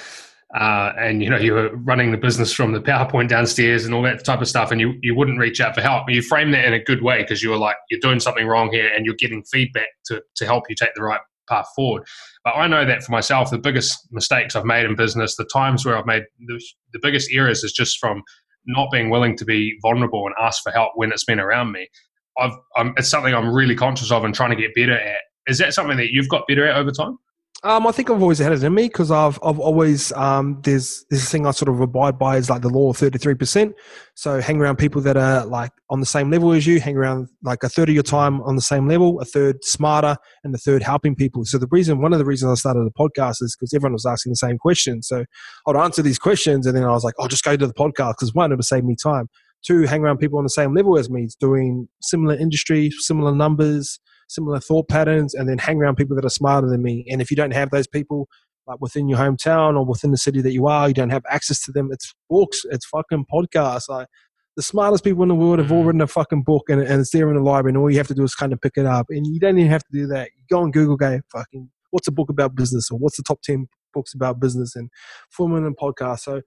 [0.54, 4.04] uh, and you know you were running the business from the PowerPoint downstairs and all
[4.04, 6.10] that type of stuff, and you you wouldn't reach out for help.
[6.10, 8.72] You frame that in a good way because you were like you're doing something wrong
[8.72, 12.04] here, and you're getting feedback to to help you take the right path forward.
[12.44, 15.86] But I know that for myself, the biggest mistakes I've made in business, the times
[15.86, 16.62] where I've made the,
[16.94, 18.24] the biggest errors, is just from
[18.66, 21.88] not being willing to be vulnerable and ask for help when it's been around me.
[22.40, 25.22] I've, I'm, it's something I'm really conscious of and trying to get better at.
[25.48, 27.18] Is that something that you've got better at over time?
[27.66, 31.06] Um, I think I've always had it in me because I've I've always um, there's
[31.10, 33.74] this thing I sort of abide by is like the law of thirty three percent.
[34.16, 36.82] So hang around people that are like on the same level as you.
[36.82, 40.18] Hang around like a third of your time on the same level, a third smarter,
[40.44, 41.46] and the third helping people.
[41.46, 44.06] So the reason, one of the reasons I started the podcast is because everyone was
[44.06, 45.02] asking the same question.
[45.02, 45.24] So
[45.66, 47.74] I'd answer these questions, and then I was like, "I'll oh, just go to the
[47.74, 49.30] podcast because one, it would save me time.
[49.66, 54.02] Two, hang around people on the same level as me, doing similar industry, similar numbers."
[54.34, 57.06] Similar thought patterns, and then hang around people that are smarter than me.
[57.10, 58.28] And if you don't have those people
[58.66, 61.62] like within your hometown or within the city that you are, you don't have access
[61.64, 61.90] to them.
[61.92, 63.90] It's books, it's fucking podcasts.
[63.90, 64.08] Like
[64.56, 65.88] the smartest people in the world have all mm.
[65.88, 68.08] written a fucking book and, and it's there in the library, and all you have
[68.08, 69.08] to do is kind of pick it up.
[69.10, 70.30] And you don't even have to do that.
[70.38, 73.42] You go on Google, go fucking what's a book about business or what's the top
[73.44, 74.90] ten books about business and
[75.30, 76.20] forming a podcast.
[76.22, 76.42] So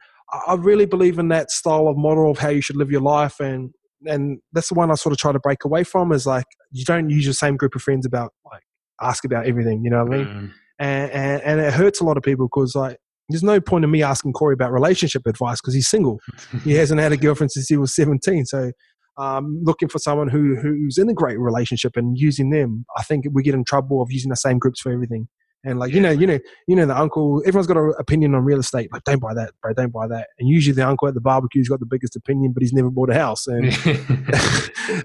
[0.47, 3.39] I really believe in that style of model of how you should live your life
[3.39, 3.71] and
[4.05, 6.85] and that's the one I sort of try to break away from is like you
[6.85, 8.63] don't use your same group of friends about like
[9.01, 10.27] ask about everything, you know what I mean?
[10.27, 10.53] Mm.
[10.79, 13.91] And, and and it hurts a lot of people because like there's no point in
[13.91, 16.21] me asking Corey about relationship advice because he's single.
[16.65, 18.47] he hasn't had a girlfriend since he was 17.
[18.47, 18.71] So
[19.19, 23.25] um, looking for someone who who's in a great relationship and using them, I think
[23.33, 25.29] we get in trouble of using the same groups for everything.
[25.67, 27.43] And like you know, you know, you know, the uncle.
[27.45, 28.89] Everyone's got an opinion on real estate.
[28.93, 29.73] Like, don't buy that, bro.
[29.73, 30.29] Don't buy that.
[30.39, 33.11] And usually, the uncle at the barbecue's got the biggest opinion, but he's never bought
[33.11, 33.49] a house.
[33.49, 33.65] And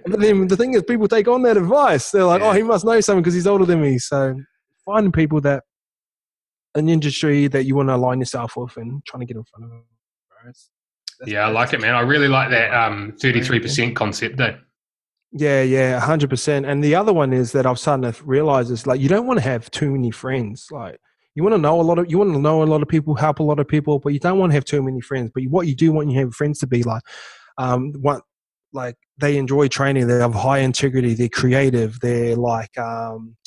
[0.05, 2.11] but then the thing is, people take on that advice.
[2.11, 2.49] They're like, yeah.
[2.49, 3.97] oh, he must know something because he's older than me.
[3.97, 4.35] So
[4.85, 5.63] finding people that
[6.75, 9.65] an industry that you want to align yourself with and trying to get in front
[9.65, 9.83] of them.
[11.25, 11.95] yeah, I like it, man.
[11.95, 14.57] I really like that um, 33% concept, though.
[15.33, 16.65] Yeah, yeah, hundred percent.
[16.65, 19.39] And the other one is that I've started to realize is like you don't want
[19.39, 20.67] to have too many friends.
[20.71, 20.99] Like
[21.35, 23.15] you want to know a lot of you want to know a lot of people,
[23.15, 25.31] help a lot of people, but you don't want to have too many friends.
[25.33, 27.03] But what you do want you have friends to be like,
[27.57, 28.23] um, what
[28.73, 33.37] like they enjoy training, they have high integrity, they're creative, they're like um,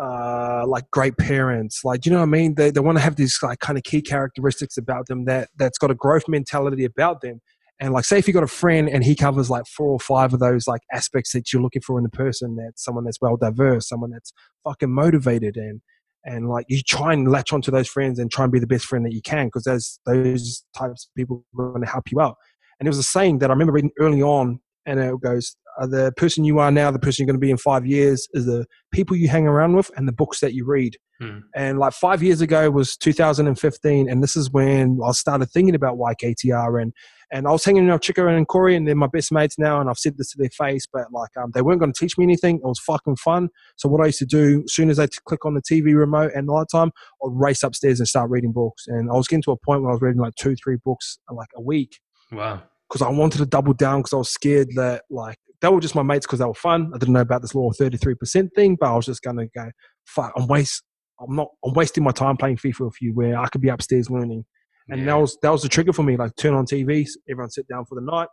[0.00, 1.84] uh, like great parents.
[1.84, 2.54] Like, you know what I mean?
[2.54, 5.78] They, they want to have these like kind of key characteristics about them that that's
[5.78, 7.40] got a growth mentality about them.
[7.80, 10.34] And like, say if you got a friend and he covers like four or five
[10.34, 13.38] of those like aspects that you're looking for in a person, that's someone that's well
[13.38, 14.32] diverse, someone that's
[14.64, 15.80] fucking motivated, and
[16.24, 18.84] and like you try and latch onto those friends and try and be the best
[18.84, 22.20] friend that you can because those those types of people are going to help you
[22.20, 22.36] out.
[22.78, 26.12] And it was a saying that I remember reading early on, and it goes, "The
[26.16, 28.66] person you are now, the person you're going to be in five years, is the
[28.92, 31.40] people you hang around with and the books that you read." Hmm.
[31.54, 35.98] And like five years ago was 2015, and this is when I started thinking about
[35.98, 36.92] YKTR and
[37.32, 39.80] and I was hanging out with Chico and Corey, and they're my best mates now.
[39.80, 42.18] And I've said this to their face, but like um, they weren't going to teach
[42.18, 42.56] me anything.
[42.56, 43.50] It was fucking fun.
[43.76, 45.96] So what I used to do, as soon as I t- click on the TV
[45.96, 46.90] remote at night time,
[47.24, 48.84] I'd race upstairs and start reading books.
[48.88, 51.18] And I was getting to a point where I was reading like two, three books
[51.30, 52.00] like a week.
[52.32, 52.62] Wow.
[52.90, 55.94] Because I wanted to double down because I was scared that like they were just
[55.94, 56.90] my mates because they were fun.
[56.94, 59.70] I didn't know about this law 33% thing, but I was just going to go,
[60.06, 60.82] fuck, I'm waste.
[61.20, 61.48] I'm not.
[61.64, 64.44] I'm wasting my time playing FIFA with you, where I could be upstairs learning
[64.90, 65.06] and yeah.
[65.06, 66.16] that was that was the trigger for me.
[66.16, 68.28] Like turn on TV, everyone sit down for the night,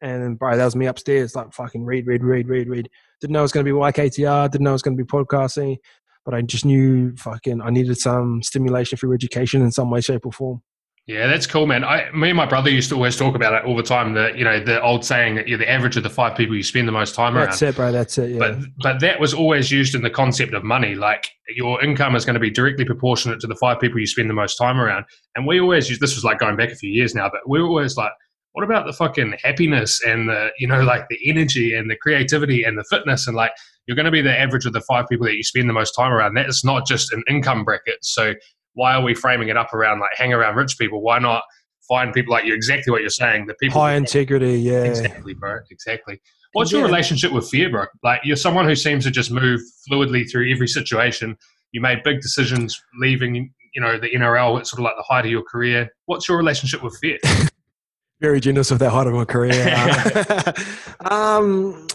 [0.00, 2.88] and bro, that was me upstairs, like fucking read, read, read, read, read.
[3.20, 4.50] Didn't know it was going to be YKTR.
[4.50, 5.76] Didn't know it was going to be podcasting,
[6.24, 10.26] but I just knew fucking I needed some stimulation through education in some way, shape,
[10.26, 10.62] or form.
[11.06, 11.84] Yeah, that's cool, man.
[11.84, 14.14] I, me and my brother used to always talk about it all the time.
[14.14, 16.62] The you know the old saying that you're the average of the five people you
[16.62, 17.50] spend the most time that's around.
[17.50, 17.92] That's it, bro.
[17.92, 18.30] That's it.
[18.30, 18.38] Yeah.
[18.38, 20.94] But but that was always used in the concept of money.
[20.94, 24.30] Like your income is going to be directly proportionate to the five people you spend
[24.30, 25.04] the most time around.
[25.36, 27.60] And we always use this was like going back a few years now, but we
[27.60, 28.12] were always like,
[28.52, 32.64] what about the fucking happiness and the you know like the energy and the creativity
[32.64, 33.52] and the fitness and like
[33.86, 35.92] you're going to be the average of the five people that you spend the most
[35.92, 36.32] time around.
[36.32, 37.98] That is not just an income bracket.
[38.00, 38.32] So
[38.74, 41.00] why are we framing it up around like hang around rich people?
[41.00, 41.42] Why not?
[41.88, 42.54] find people like you.
[42.54, 43.46] Exactly what you're saying.
[43.46, 44.58] The people high integrity.
[44.58, 44.84] Yeah.
[44.84, 45.58] Exactly, bro.
[45.70, 46.20] Exactly.
[46.52, 46.78] What's yeah.
[46.78, 47.86] your relationship with fear, bro?
[48.02, 49.60] Like you're someone who seems to just move
[49.90, 51.36] fluidly through every situation.
[51.72, 55.24] You made big decisions leaving, you know, the NRL at sort of like the height
[55.24, 55.88] of your career.
[56.06, 57.18] What's your relationship with fear?
[58.20, 59.52] Very generous of that height of my career.
[61.10, 61.86] um,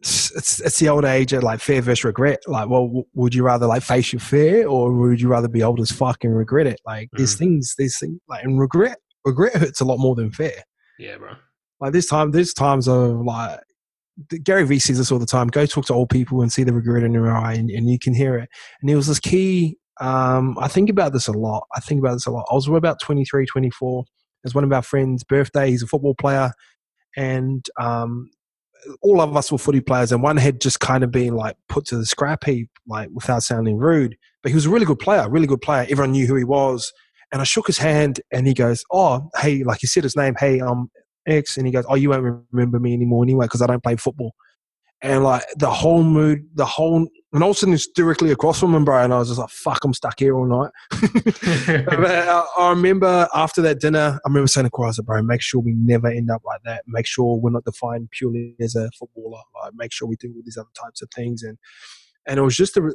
[0.00, 2.40] it's it's the old age of like fear versus regret.
[2.46, 5.80] Like, well, would you rather like face your fear, or would you rather be old
[5.80, 6.80] as fuck and regret it?
[6.86, 7.18] Like, mm.
[7.18, 10.62] these things, these things, like, and regret regret hurts a lot more than fear.
[10.98, 11.32] Yeah, bro.
[11.80, 13.60] Like this time, there's times of like
[14.42, 15.48] Gary Vee says this all the time.
[15.48, 17.98] Go talk to old people and see the regret in their eye, and, and you
[17.98, 18.48] can hear it.
[18.80, 19.76] And it was this key.
[20.00, 21.66] Um, I think about this a lot.
[21.74, 22.46] I think about this a lot.
[22.50, 24.00] I was about 23, 24.
[24.00, 24.06] It
[24.44, 25.70] was one of our friends' birthday.
[25.70, 26.52] He's a football player,
[27.16, 28.30] and um,
[29.02, 31.84] all of us were footy players, and one had just kind of been like put
[31.86, 34.16] to the scrap heap, like without sounding rude.
[34.42, 35.86] But he was a really good player, really good player.
[35.90, 36.92] Everyone knew who he was.
[37.32, 40.34] And I shook his hand, and he goes, "Oh, hey," like he said his name,
[40.38, 40.90] "Hey, um,
[41.26, 43.96] X," and he goes, "Oh, you won't remember me anymore anyway because I don't play
[43.96, 44.34] football."
[45.02, 48.60] And like the whole mood, the whole, and all of a sudden it's directly across
[48.60, 49.02] from him, bro.
[49.02, 50.72] And I was just like, "Fuck, I'm stuck here all night."
[51.90, 55.72] I, I, remember after that dinner, I remember saying to Quasi, "Bro, make sure we
[55.72, 56.82] never end up like that.
[56.86, 59.40] Make sure we're not defined purely as a footballer.
[59.62, 61.56] Like, make sure we do all these other types of things." And
[62.26, 62.94] and it was just a,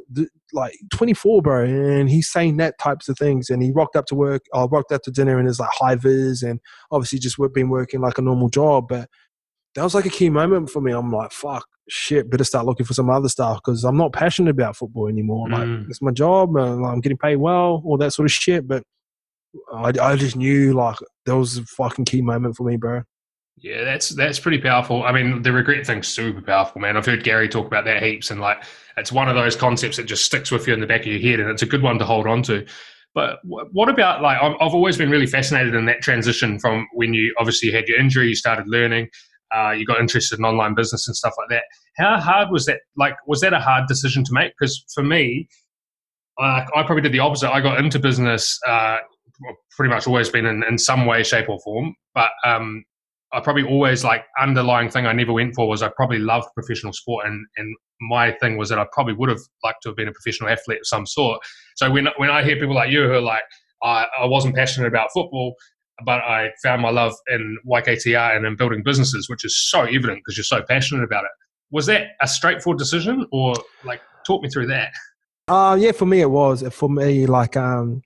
[0.52, 4.14] like 24, bro, and he's saying that types of things, and he rocked up to
[4.14, 7.36] work, I uh, rocked up to dinner in his like high vis, and obviously just
[7.52, 9.10] been working like a normal job, but
[9.74, 10.92] that was like a key moment for me.
[10.92, 14.50] I'm like, fuck, shit, better start looking for some other stuff because I'm not passionate
[14.50, 15.48] about football anymore.
[15.48, 15.88] Like, mm.
[15.88, 18.82] it's my job, and I'm getting paid well, all that sort of shit, but
[19.72, 23.02] I, I just knew like that was a fucking key moment for me, bro.
[23.58, 25.02] Yeah, that's that's pretty powerful.
[25.04, 26.96] I mean, the regret thing's super powerful, man.
[26.96, 28.62] I've heard Gary talk about that heaps, and like
[28.96, 31.20] it's one of those concepts that just sticks with you in the back of your
[31.20, 32.66] head, and it's a good one to hold on to.
[33.14, 37.34] But what about like I've always been really fascinated in that transition from when you
[37.38, 39.08] obviously had your injury, you started learning,
[39.54, 41.64] uh, you got interested in online business and stuff like that.
[41.96, 42.80] How hard was that?
[42.96, 44.52] Like, was that a hard decision to make?
[44.58, 45.48] Because for me,
[46.38, 47.50] uh, I probably did the opposite.
[47.50, 48.98] I got into business, uh,
[49.76, 51.94] pretty much always been in, in some way, shape, or form.
[52.14, 52.84] But um,
[53.32, 56.92] I probably always like underlying thing I never went for was I probably loved professional
[56.92, 60.08] sport and and my thing was that I probably would have liked to have been
[60.08, 61.40] a professional athlete of some sort.
[61.76, 63.42] So when when I hear people like you who are like
[63.82, 65.54] I, I wasn't passionate about football,
[66.04, 70.18] but I found my love in YKTR and in building businesses, which is so evident
[70.18, 71.30] because you're so passionate about it.
[71.70, 73.54] Was that a straightforward decision, or
[73.84, 74.92] like talk me through that?
[75.48, 76.62] Uh, yeah, for me it was.
[76.72, 78.02] For me, like um,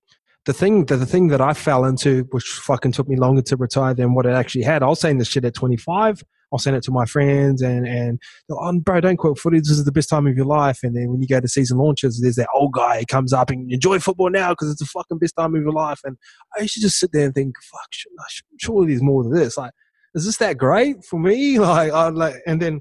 [0.46, 3.56] the thing the, the thing that I fell into, which fucking took me longer to
[3.56, 4.82] retire than what it actually had.
[4.82, 6.22] I was saying this shit at 25.
[6.52, 8.18] I'll send it to my friends and and
[8.50, 9.64] oh, bro, don't quote footage.
[9.64, 10.80] This is the best time of your life.
[10.82, 13.50] And then when you go to season launches, there's that old guy who comes up
[13.50, 16.00] and enjoy football now because it's the fucking best time of your life.
[16.04, 16.16] And
[16.56, 17.88] I used to just sit there and think, fuck,
[18.58, 19.56] surely there's more than this.
[19.56, 19.72] Like,
[20.14, 21.58] is this that great for me?
[21.70, 22.80] Like, I like, and then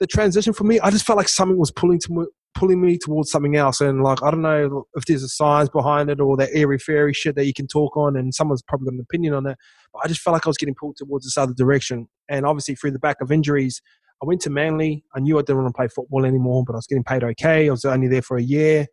[0.00, 2.26] the transition for me, I just felt like something was pulling to
[2.58, 3.80] pulling me towards something else.
[3.80, 7.14] And like, I don't know if there's a science behind it or that airy fairy
[7.14, 9.56] shit that you can talk on, and someone's probably got an opinion on it.
[9.92, 12.08] But I just felt like I was getting pulled towards this other direction.
[12.28, 13.80] And obviously, through the back of injuries,
[14.20, 15.04] I went to Manly.
[15.14, 17.68] I knew I didn't want to play football anymore, but I was getting paid okay.
[17.68, 18.86] I was only there for a year.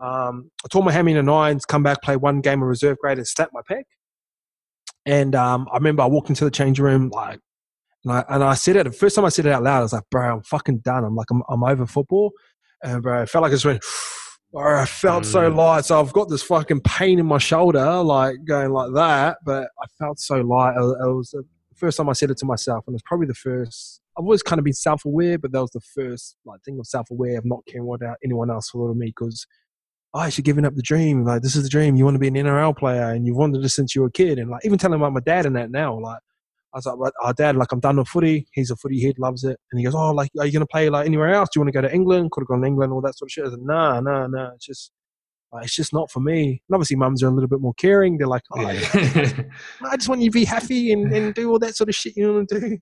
[0.00, 2.98] Um, I tore my hammy in the nines, come back, play one game of reserve
[2.98, 3.84] grade, and snap my pec.
[5.06, 7.38] And um, I remember I walked into the change room like
[8.04, 9.78] and I, and I said it the first time I said it out loud.
[9.78, 11.04] I was like, "Bro, I'm fucking done.
[11.04, 12.32] I'm like, I'm, I'm over football."
[12.82, 13.84] And bro, I felt like I just went,
[14.52, 15.26] or I felt mm.
[15.26, 15.84] so light.
[15.84, 19.38] So I've got this fucking pain in my shoulder, like going like that.
[19.44, 20.74] But I felt so light.
[20.76, 21.44] It, it was the
[21.76, 24.00] first time I said it to myself, and it's probably the first.
[24.16, 27.38] I've always kind of been self-aware, but that was the first like thing of self-aware
[27.38, 29.46] of not caring what anyone else thought of me because
[30.14, 31.24] oh, you're giving up the dream.
[31.24, 31.96] Like this is the dream.
[31.96, 34.12] You want to be an NRL player, and you've wanted this since you were a
[34.12, 34.38] kid.
[34.38, 36.18] And like even telling my dad and that now, like
[36.74, 38.46] I was like, our oh, dad, like, I'm done with footy.
[38.52, 39.58] He's a footy head, loves it.
[39.70, 41.50] And he goes, oh, like, are you going to play like anywhere else?
[41.52, 42.30] Do you want to go to England?
[42.30, 43.46] Could have gone to England, all that sort of shit.
[43.46, 44.52] I said, nah, nah, nah.
[44.54, 44.90] It's just,
[45.52, 46.62] like, it's just not for me.
[46.68, 48.16] And obviously, mums are a little bit more caring.
[48.16, 49.42] They're like, oh, yeah.
[49.84, 52.16] I just want you to be happy and, and do all that sort of shit
[52.16, 52.78] you want to do.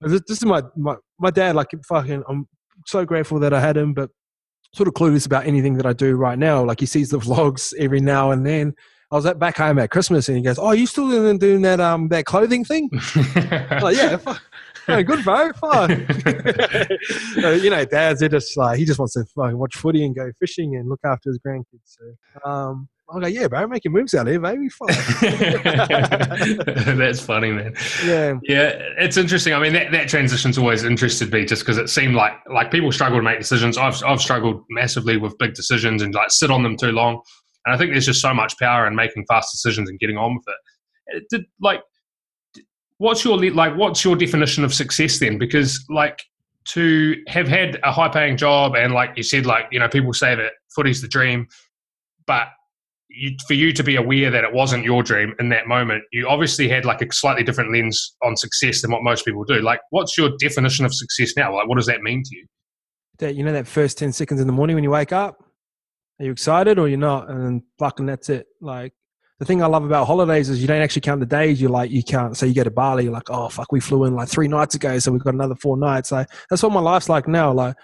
[0.00, 2.46] This, this is my, my, my dad, like, fucking, I'm
[2.86, 4.10] so grateful that I had him, but
[4.74, 6.64] sort of clueless about anything that I do right now.
[6.64, 8.74] Like, he sees the vlogs every now and then.
[9.10, 11.80] I was at back home at Christmas, and he goes, "Oh, you still doing that
[11.80, 12.88] um that clothing thing?"
[13.80, 14.18] like, yeah,
[14.88, 16.06] no, good bro, fine.
[17.40, 20.14] so, you know, dads are just like he just wants to fucking watch footy and
[20.14, 21.64] go fishing and look after his grandkids.
[21.84, 22.04] So,
[22.48, 24.68] um, I go, yeah, bro, making moves out here, baby.
[26.96, 27.74] That's funny, man.
[28.04, 29.52] Yeah, yeah, it's interesting.
[29.52, 32.90] I mean, that, that transition's always interested me, just because it seemed like like people
[32.92, 33.76] struggle to make decisions.
[33.76, 37.20] I've I've struggled massively with big decisions and like sit on them too long.
[37.64, 40.34] And I think there's just so much power in making fast decisions and getting on
[40.34, 41.16] with it.
[41.16, 41.82] it did, like,
[42.98, 43.76] what's your like?
[43.76, 45.38] What's your definition of success then?
[45.38, 46.22] Because like
[46.66, 50.12] to have had a high paying job and like you said, like you know, people
[50.12, 51.46] say that footy's the dream,
[52.26, 52.48] but
[53.08, 56.26] you, for you to be aware that it wasn't your dream in that moment, you
[56.26, 59.60] obviously had like a slightly different lens on success than what most people do.
[59.60, 61.54] Like, what's your definition of success now?
[61.54, 62.46] Like, what does that mean to you?
[63.18, 65.43] That you know that first ten seconds in the morning when you wake up,
[66.20, 67.30] are you excited or you're not?
[67.30, 68.46] And fucking that's it.
[68.60, 68.92] Like
[69.38, 71.60] the thing I love about holidays is you don't actually count the days.
[71.60, 72.36] You like you count.
[72.36, 74.74] So you go to Bali, you're like, oh fuck, we flew in like three nights
[74.74, 76.12] ago, so we've got another four nights.
[76.12, 77.52] Like that's what my life's like now.
[77.52, 77.74] Like,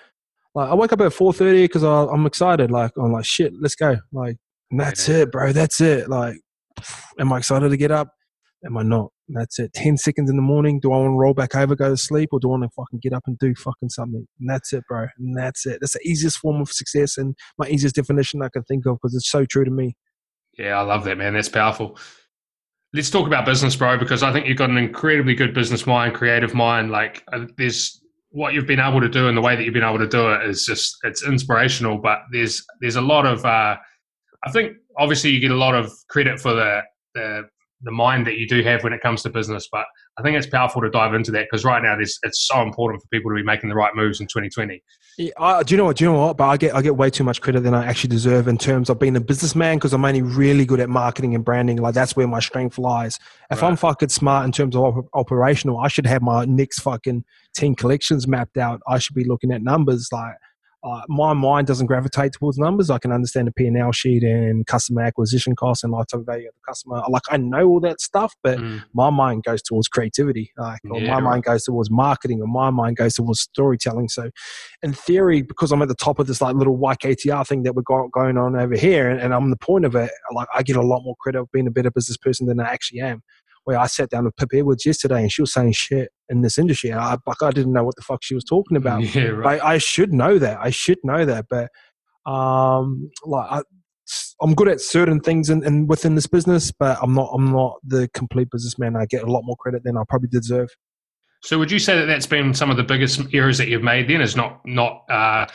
[0.54, 2.70] like I wake up at four thirty because I'm excited.
[2.70, 3.96] Like I'm like shit, let's go.
[4.12, 4.36] Like
[4.70, 5.52] that's it, bro.
[5.52, 6.08] That's it.
[6.08, 6.36] Like,
[7.18, 8.12] am I excited to get up?
[8.64, 9.10] Am I not?
[9.28, 9.72] That's it.
[9.72, 10.80] 10 seconds in the morning.
[10.80, 12.68] Do I want to roll back over, go to sleep, or do I want to
[12.70, 14.26] fucking get up and do fucking something?
[14.38, 15.06] And that's it, bro.
[15.18, 15.78] And that's it.
[15.80, 19.14] That's the easiest form of success and my easiest definition I can think of because
[19.14, 19.96] it's so true to me.
[20.58, 21.34] Yeah, I love that, man.
[21.34, 21.98] That's powerful.
[22.92, 26.14] Let's talk about business, bro, because I think you've got an incredibly good business mind,
[26.14, 26.90] creative mind.
[26.90, 29.84] Like, uh, there's what you've been able to do and the way that you've been
[29.84, 31.98] able to do it is just it's inspirational.
[31.98, 33.76] But there's there's a lot of uh,
[34.44, 36.80] I think obviously you get a lot of credit for the
[37.14, 37.48] the
[37.82, 39.68] the mind that you do have when it comes to business.
[39.70, 39.84] But
[40.18, 43.02] I think it's powerful to dive into that because right now this it's so important
[43.02, 44.82] for people to be making the right moves in 2020.
[45.18, 45.96] Yeah, I, do you know what?
[45.96, 46.36] Do you know what?
[46.36, 48.90] But I get I get way too much credit than I actually deserve in terms
[48.90, 51.78] of being a businessman because I'm only really good at marketing and branding.
[51.78, 53.18] Like that's where my strength lies.
[53.50, 53.68] If right.
[53.68, 57.74] I'm fucking smart in terms of op- operational, I should have my next fucking ten
[57.74, 58.80] collections mapped out.
[58.86, 60.34] I should be looking at numbers like
[60.82, 62.88] uh, my mind doesn't gravitate towards numbers.
[62.88, 66.66] I can understand the P&L sheet and customer acquisition costs and lifetime value of the
[66.66, 67.02] customer.
[67.08, 68.82] Like I know all that stuff, but mm.
[68.94, 70.52] my mind goes towards creativity.
[70.56, 71.22] Like, or yeah, my right.
[71.22, 74.08] mind goes towards marketing, or my mind goes towards storytelling.
[74.08, 74.30] So,
[74.82, 77.82] in theory, because I'm at the top of this like little YKTR thing that we're
[77.82, 80.76] got going on over here, and, and I'm the point of it, like I get
[80.76, 83.22] a lot more credit of being a better business person than I actually am
[83.64, 86.58] where I sat down with Pip Edwards yesterday and she was saying shit in this
[86.58, 86.90] industry.
[86.90, 89.02] And I, like, I didn't know what the fuck she was talking about.
[89.14, 89.60] Yeah, right.
[89.60, 90.58] I, I should know that.
[90.60, 91.46] I should know that.
[91.48, 91.70] But,
[92.30, 93.62] um, like, I,
[94.42, 97.30] I'm good at certain things and in, in, within this business, but I'm not.
[97.32, 98.96] I'm not the complete businessman.
[98.96, 100.68] I get a lot more credit than I probably deserve.
[101.42, 104.08] So, would you say that that's been some of the biggest errors that you've made?
[104.08, 105.46] Then is not not uh,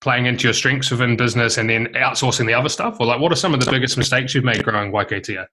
[0.00, 3.32] playing into your strengths within business and then outsourcing the other stuff, or like what
[3.32, 5.46] are some of the biggest mistakes you've made growing YKTR?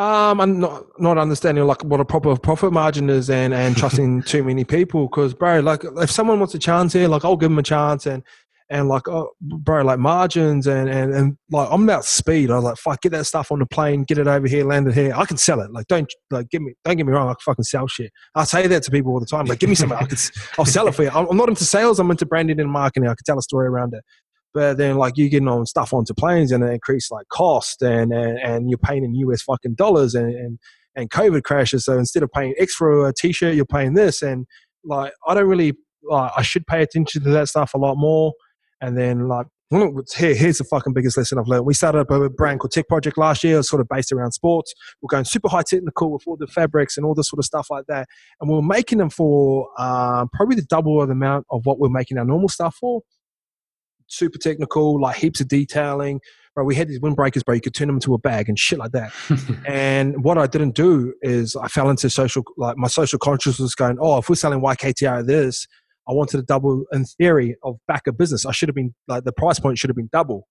[0.00, 4.22] Um, I'm not not understanding like what a proper profit margin is and and trusting
[4.32, 5.08] too many people.
[5.08, 8.06] Because bro, like if someone wants a chance here, like I'll give them a chance
[8.06, 8.22] and
[8.70, 12.50] and like oh, bro, like margins and and and like I'm about speed.
[12.50, 14.88] I was like, fuck, get that stuff on the plane, get it over here, land
[14.88, 15.12] it here.
[15.14, 15.70] I can sell it.
[15.70, 18.10] Like don't like give me don't get me wrong, I can fucking sell shit.
[18.34, 19.44] I say that to people all the time.
[19.44, 20.20] Like give me something, I could
[20.58, 21.10] I'll sell it for you.
[21.10, 22.00] I'm not into sales.
[22.00, 23.06] I'm into branding and marketing.
[23.06, 24.02] I can tell a story around it.
[24.52, 28.12] But then like you're getting on stuff onto planes and it increase like cost and,
[28.12, 30.58] and, and you're paying in US fucking dollars and, and,
[30.96, 31.84] and COVID crashes.
[31.84, 34.22] So instead of paying X for a t-shirt, you're paying this.
[34.22, 34.46] And
[34.84, 38.32] like, I don't really, like, I should pay attention to that stuff a lot more.
[38.80, 39.46] And then like,
[40.16, 41.64] here, here's the fucking biggest lesson I've learned.
[41.64, 44.74] We started up a brand called Tech Project last year, sort of based around sports.
[45.00, 47.68] We're going super high technical with all the fabrics and all this sort of stuff
[47.70, 48.08] like that.
[48.40, 51.78] And we are making them for um, probably the double of the amount of what
[51.78, 53.02] we're making our normal stuff for
[54.10, 56.20] super technical, like heaps of detailing.
[56.54, 57.54] Bro, we had these windbreakers, bro.
[57.54, 59.12] You could turn them into a bag and shit like that.
[59.66, 63.74] and what I didn't do is I fell into social, like my social consciousness was
[63.74, 65.66] going, oh, if we're selling YKTR this,
[66.08, 68.44] I wanted to double in theory of back a business.
[68.44, 70.48] I should have been like the price point should have been double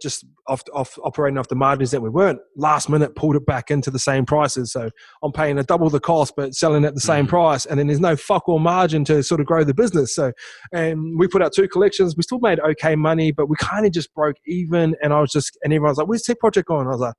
[0.00, 3.70] just off, off operating off the margins that we weren't last minute pulled it back
[3.70, 4.90] into the same prices so
[5.22, 7.28] i'm paying a double the cost but selling at the same mm.
[7.28, 10.32] price and then there's no fuck all margin to sort of grow the business so
[10.72, 13.92] and we put out two collections we still made okay money but we kind of
[13.92, 16.90] just broke even and i was just and everyone's like where's tech project going i
[16.90, 17.14] was like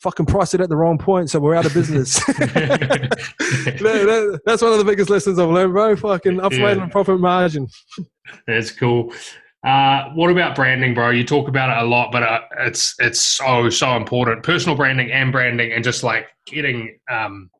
[0.00, 2.24] fucking priced it at the wrong point, so we're out of business.
[4.46, 5.94] that's one of the biggest lessons I've learned, bro.
[5.94, 6.88] Fucking upgrade yeah.
[6.88, 7.68] profit margin.
[8.46, 9.12] That's cool.
[9.66, 11.10] Uh, what about branding, bro?
[11.10, 14.42] You talk about it a lot, but uh, it's it's so so important.
[14.42, 17.50] Personal branding and branding, and just like getting um,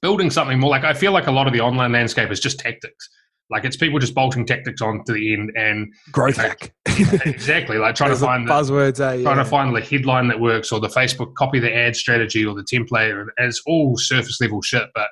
[0.00, 0.70] building something more.
[0.70, 3.08] Like I feel like a lot of the online landscape is just tactics.
[3.50, 6.74] Like it's people just bolting tactics on to the end and growth hack.
[6.86, 8.98] exactly, like trying to find the buzzwords.
[8.98, 9.22] Uh, yeah.
[9.22, 12.54] Trying to find the headline that works, or the Facebook copy the ad strategy, or
[12.54, 13.20] the template.
[13.20, 15.08] And it's all surface level shit, but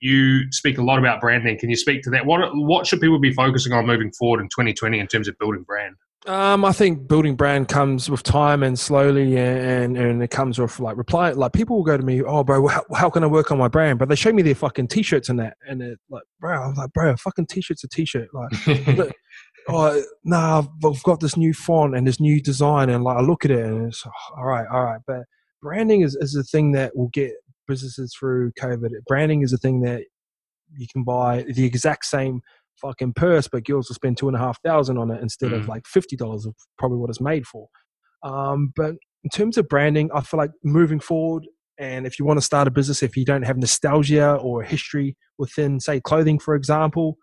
[0.00, 1.58] you speak a lot about branding.
[1.58, 2.26] Can you speak to that?
[2.26, 5.62] What what should people be focusing on moving forward in 2020 in terms of building
[5.62, 5.96] brand?
[6.26, 10.78] Um, I think building brand comes with time and slowly, and, and it comes with
[10.78, 11.30] like reply.
[11.30, 13.68] Like people will go to me, "Oh, bro, how, how can I work on my
[13.68, 16.74] brand?" But they show me their fucking t-shirts and that, and it like, bro, I'm
[16.74, 18.28] like, bro, a fucking t-shirt's a t-shirt.
[18.34, 19.12] Like,
[19.68, 23.46] oh, nah, I've got this new font and this new design, and like I look
[23.46, 25.00] at it, and it's oh, all right, all right.
[25.06, 25.22] But
[25.62, 27.32] branding is is the thing that will get
[27.70, 28.90] businesses through COVID.
[29.06, 30.02] Branding is a thing that
[30.76, 32.40] you can buy the exact same
[32.80, 35.60] fucking purse, but girls will spend two and a half thousand on it instead mm.
[35.60, 37.68] of like fifty dollars of probably what it's made for.
[38.22, 38.94] Um, but
[39.24, 41.46] in terms of branding, I feel like moving forward,
[41.78, 45.16] and if you want to start a business, if you don't have nostalgia or history
[45.38, 47.16] within, say, clothing, for example,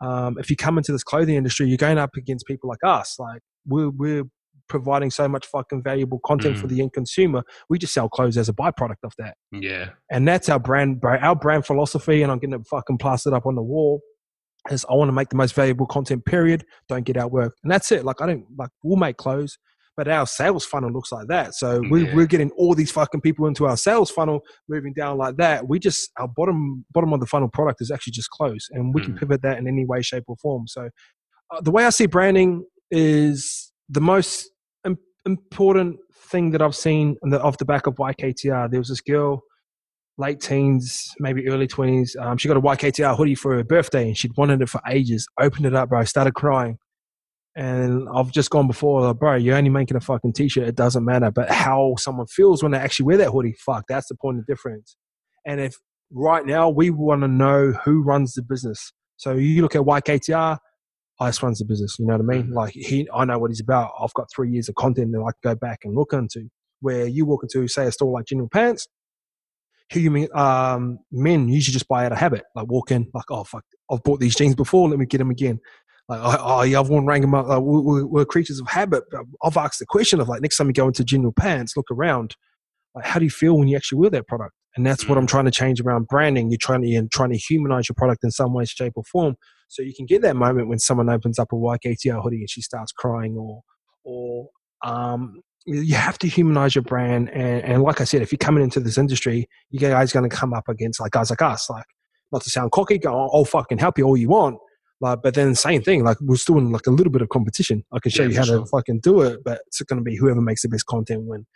[0.00, 3.16] um, if you come into this clothing industry, you're going up against people like us.
[3.18, 4.24] Like we're we're
[4.68, 6.60] providing so much fucking valuable content mm.
[6.60, 7.42] for the end consumer.
[7.68, 9.36] We just sell clothes as a byproduct of that.
[9.52, 9.90] Yeah.
[10.10, 12.22] And that's our brand, our brand philosophy.
[12.22, 14.00] And I'm getting it fucking plastered up on the wall.
[14.70, 16.24] Is I want to make the most valuable content.
[16.26, 16.64] Period.
[16.88, 17.54] Don't get out work.
[17.62, 18.04] and that's it.
[18.04, 18.70] Like I don't like.
[18.82, 19.56] We'll make clothes,
[19.96, 21.54] but our sales funnel looks like that.
[21.54, 22.14] So we, yeah.
[22.14, 25.68] we're getting all these fucking people into our sales funnel, moving down like that.
[25.68, 29.00] We just our bottom bottom of the funnel product is actually just clothes, and we
[29.00, 29.04] mm.
[29.06, 30.66] can pivot that in any way, shape, or form.
[30.66, 30.90] So
[31.50, 34.50] uh, the way I see branding is the most
[35.28, 35.98] important
[36.30, 38.70] thing that I've seen the, off the back of YKTR.
[38.70, 39.42] There was this girl,
[40.16, 42.16] late teens, maybe early 20s.
[42.20, 45.26] Um, she got a YKTR hoodie for her birthday and she'd wanted it for ages.
[45.40, 46.78] Opened it up, bro, started crying.
[47.56, 50.68] And I've just gone before, like, bro, you're only making a fucking t shirt.
[50.68, 51.30] It doesn't matter.
[51.30, 54.46] But how someone feels when they actually wear that hoodie, fuck, that's the point of
[54.46, 54.96] difference.
[55.44, 55.76] And if
[56.12, 58.92] right now we want to know who runs the business.
[59.16, 60.58] So you look at YKTR,
[61.20, 61.96] Ice runs the business.
[61.98, 62.46] You know what I mean?
[62.46, 62.54] Mm-hmm.
[62.54, 63.92] Like he, I know what he's about.
[64.00, 66.48] I've got three years of content that I can go back and look into.
[66.80, 68.86] Where you walk into, say, a store like General Pants,
[69.90, 72.44] human um, men usually just buy out of habit.
[72.54, 74.88] Like walk in, like, oh fuck, I've bought these jeans before.
[74.88, 75.58] Let me get them again.
[76.08, 77.42] Like, oh, yeah, I've worn Wrangler.
[77.42, 79.04] Like, we're, we're, creatures of habit.
[79.42, 82.34] I've asked the question of like, next time you go into General Pants, look around.
[82.94, 84.54] Like, how do you feel when you actually wear that product?
[84.76, 85.30] And that's what I'm mm.
[85.30, 86.50] trying to change around branding.
[86.50, 89.34] You're trying to you're trying to humanize your product in some way, shape, or form.
[89.68, 92.62] So you can get that moment when someone opens up a YKTR hoodie and she
[92.62, 93.62] starts crying, or
[94.04, 94.48] or
[94.82, 97.30] um, you have to humanize your brand.
[97.30, 100.34] And, and like I said, if you're coming into this industry, you guys going to
[100.34, 101.68] come up against like guys like us.
[101.68, 101.84] Like,
[102.32, 104.58] not to sound cocky, go, I'll fucking help you all you want.
[105.00, 106.04] Like, but then same thing.
[106.04, 107.84] Like, we're still in like a little bit of competition.
[107.92, 108.58] I can show yeah, you how sure.
[108.60, 111.46] to fucking do it, but it's going to be whoever makes the best content win.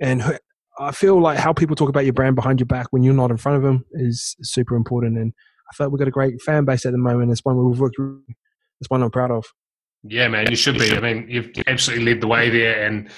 [0.00, 0.38] And
[0.78, 3.30] I feel like how people talk about your brand behind your back when you're not
[3.30, 5.18] in front of them is super important.
[5.18, 5.32] And
[5.70, 7.30] I felt we've got a great fan base at the moment.
[7.30, 7.96] It's one we've worked.
[8.80, 9.46] It's one I'm proud of.
[10.02, 10.92] Yeah, man, you should be.
[10.92, 13.10] I mean, you've absolutely led the way there, and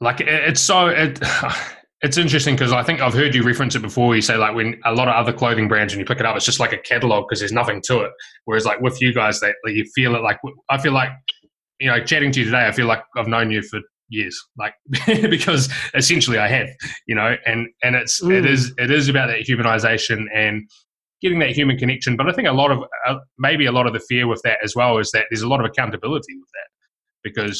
[0.00, 1.20] like it's so it,
[2.02, 4.16] it's interesting because I think I've heard you reference it before.
[4.16, 6.36] You say like when a lot of other clothing brands, when you pick it up,
[6.36, 8.12] it's just like a catalog because there's nothing to it.
[8.44, 10.22] Whereas like with you guys, that like, you feel it.
[10.22, 10.38] Like
[10.68, 11.10] I feel like
[11.78, 14.74] you know, chatting to you today, I feel like I've known you for years like
[15.06, 16.68] because essentially i have
[17.06, 18.32] you know and and it's mm.
[18.32, 20.62] it is it is about that humanization and
[21.22, 22.16] getting that human connection.
[22.16, 24.58] But I think a lot of uh, maybe a lot of the fear with that
[24.62, 26.68] as well is that there's a lot of accountability with that
[27.26, 27.58] because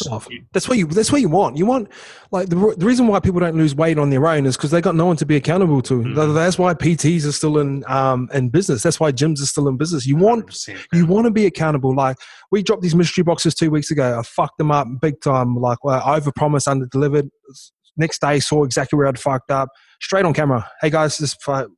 [0.52, 1.56] that's what you that's what you want.
[1.56, 1.90] You want
[2.30, 4.80] like the, the reason why people don't lose weight on their own is because they
[4.80, 6.02] got no one to be accountable to.
[6.02, 6.34] Mm.
[6.34, 8.82] That's why PTs are still in um in business.
[8.82, 10.06] That's why gyms are still in business.
[10.06, 10.86] You want 100%.
[10.92, 11.94] you want to be accountable.
[11.94, 12.16] Like
[12.52, 14.18] we dropped these mystery boxes two weeks ago.
[14.18, 15.56] I fucked them up big time.
[15.56, 17.28] Like well, over promised, under delivered.
[17.96, 19.68] Next day, saw exactly where I'd fucked up
[20.00, 20.68] straight on camera.
[20.80, 21.36] Hey guys, this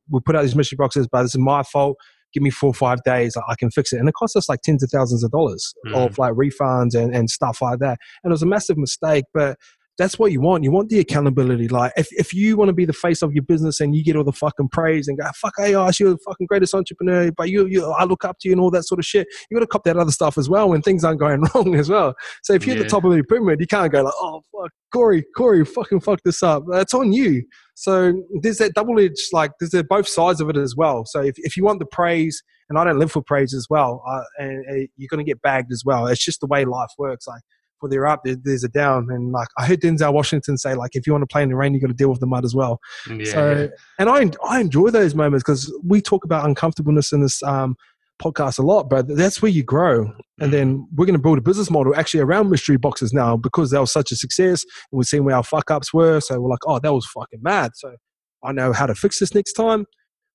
[0.09, 1.97] we put out these mystery boxes, but this is my fault.
[2.33, 3.97] Give me four or five days, I can fix it.
[3.99, 5.95] And it cost us like tens of thousands of dollars mm.
[5.95, 7.97] of like refunds and, and stuff like that.
[8.23, 9.57] And it was a massive mistake, but
[9.99, 10.63] that's what you want.
[10.63, 11.67] You want the accountability.
[11.67, 14.15] Like if, if you want to be the face of your business and you get
[14.15, 17.67] all the fucking praise and go, fuck Ice, you're the fucking greatest entrepreneur, but you,
[17.67, 19.27] you I look up to you and all that sort of shit.
[19.51, 21.89] You got to cop that other stuff as well when things aren't going wrong as
[21.89, 22.15] well.
[22.43, 22.81] So if you're yeah.
[22.81, 25.99] at the top of the pyramid, you can't go like, oh fuck, Corey, Corey, fucking
[25.99, 26.63] fuck this up.
[26.71, 27.43] That's on you.
[27.75, 31.03] So there's that double edged, like there's that both sides of it as well.
[31.05, 34.03] So if, if you want the praise, and I don't live for praise as well,
[34.07, 36.07] uh, and uh, you're going to get bagged as well.
[36.07, 37.27] It's just the way life works.
[37.27, 37.41] Like
[37.79, 39.07] for their up, there's a down.
[39.09, 41.55] And like I heard Denzel Washington say, like if you want to play in the
[41.55, 42.79] rain, you got to deal with the mud as well.
[43.09, 43.67] Yeah, so, yeah.
[43.97, 47.75] and I I enjoy those moments because we talk about uncomfortableness in this um,
[48.21, 50.11] podcast a lot, but that's where you grow.
[50.39, 53.71] And then we're going to build a business model actually around mystery boxes now because
[53.71, 54.63] that was such a success.
[54.91, 56.19] And we've seen where our fuck ups were.
[56.19, 57.71] So we're like, oh, that was fucking mad.
[57.75, 57.95] So
[58.43, 59.85] I know how to fix this next time.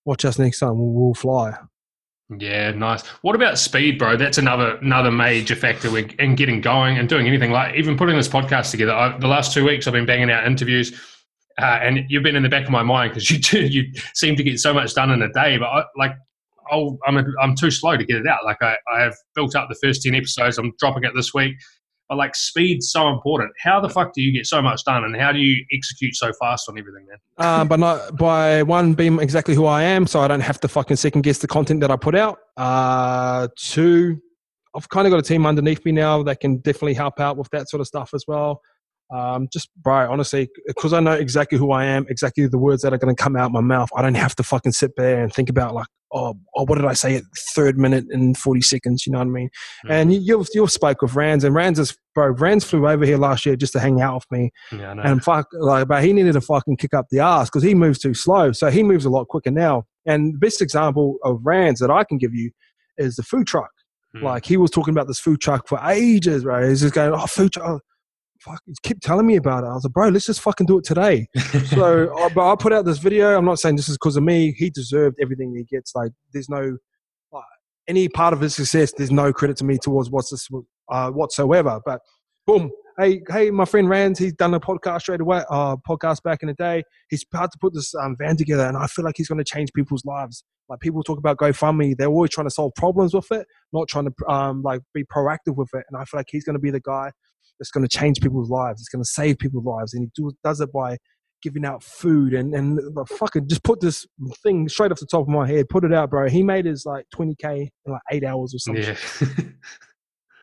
[0.04, 0.78] Watch us next time.
[0.78, 1.56] We'll, we'll fly.
[2.30, 3.06] Yeah, nice.
[3.20, 4.16] What about speed, bro?
[4.16, 7.50] That's another another major factor in getting going and doing anything.
[7.50, 8.92] Like even putting this podcast together.
[8.92, 10.98] I, the last two weeks, I've been banging out interviews,
[11.60, 14.36] uh, and you've been in the back of my mind because you do, you seem
[14.36, 15.58] to get so much done in a day.
[15.58, 16.12] But I, like,
[16.72, 18.42] i am a, I'm too slow to get it out.
[18.46, 20.56] Like I, I have built up the first ten episodes.
[20.56, 21.54] I'm dropping it this week.
[22.08, 23.52] But like speed's so important.
[23.62, 26.32] How the fuck do you get so much done, and how do you execute so
[26.40, 27.16] fast on everything, man?
[27.38, 30.68] Uh, but not by one being exactly who I am, so I don't have to
[30.68, 32.38] fucking second guess the content that I put out.
[32.56, 34.20] Uh, two,
[34.76, 37.48] I've kind of got a team underneath me now that can definitely help out with
[37.50, 38.60] that sort of stuff as well.
[39.14, 42.92] Um, just bro, honestly, because I know exactly who I am, exactly the words that
[42.92, 43.88] are going to come out my mouth.
[43.96, 46.86] I don't have to fucking sit there and think about like, oh, oh, what did
[46.86, 49.06] I say at third minute and forty seconds?
[49.06, 49.48] You know what I mean?
[49.84, 49.92] Mm-hmm.
[49.92, 52.28] And you've you've spoke with Rands, and Rands is bro.
[52.28, 55.48] Rands flew over here last year just to hang out with me, yeah, and fuck,
[55.52, 58.52] like, but he needed to fucking kick up the ass because he moves too slow.
[58.52, 59.84] So he moves a lot quicker now.
[60.06, 62.50] And the best example of Rands that I can give you
[62.98, 63.70] is the food truck.
[64.14, 64.26] Mm-hmm.
[64.26, 66.68] Like he was talking about this food truck for ages, right?
[66.68, 67.82] He's just going, oh, food truck.
[68.44, 69.68] Fuck, keep telling me about it.
[69.68, 71.26] I was like, bro, let's just fucking do it today.
[71.66, 73.36] so, I, but I put out this video.
[73.36, 74.52] I'm not saying this is because of me.
[74.56, 75.94] He deserved everything he gets.
[75.94, 76.76] Like, there's no
[77.32, 77.44] like,
[77.88, 78.92] any part of his success.
[78.92, 80.48] There's no credit to me towards what's this
[80.90, 81.80] uh, whatsoever.
[81.84, 82.00] But
[82.46, 86.42] boom, hey, hey, my friend Rand, he's done a podcast straight away, uh, podcast back
[86.42, 86.82] in the day.
[87.08, 89.44] He's about to put this um, van together, and I feel like he's going to
[89.44, 90.44] change people's lives.
[90.68, 94.06] Like people talk about GoFundMe, they're always trying to solve problems with it, not trying
[94.06, 95.84] to um, like be proactive with it.
[95.90, 97.10] And I feel like he's going to be the guy
[97.58, 98.80] that's going to change people's lives.
[98.80, 100.98] It's going to save people's lives, and he do, does it by
[101.42, 104.06] giving out food and and fucking just put this
[104.42, 106.28] thing straight off the top of my head, put it out, bro.
[106.28, 108.82] He made his like 20k in like eight hours or something.
[108.82, 109.44] Yeah.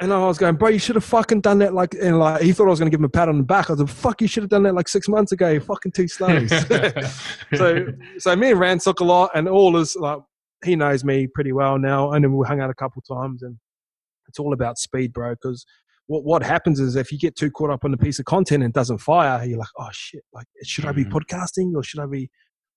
[0.01, 1.75] And I was going, bro, you should have fucking done that.
[1.75, 3.43] Like, and like, he thought I was going to give him a pat on the
[3.43, 3.69] back.
[3.69, 5.49] I was like, fuck, you should have done that like six months ago.
[5.51, 6.47] You're fucking too slow.
[7.53, 7.85] so,
[8.17, 10.17] so me and Rand took a lot, and all is like,
[10.65, 12.13] he knows me pretty well now.
[12.13, 13.57] And then we hung out a couple times, and
[14.27, 15.33] it's all about speed, bro.
[15.33, 15.63] Because
[16.11, 18.63] what what happens is if you get too caught up on a piece of content
[18.63, 21.17] and it doesn't fire, you're like, oh shit, like, should I be mm-hmm.
[21.17, 22.29] podcasting or should I be?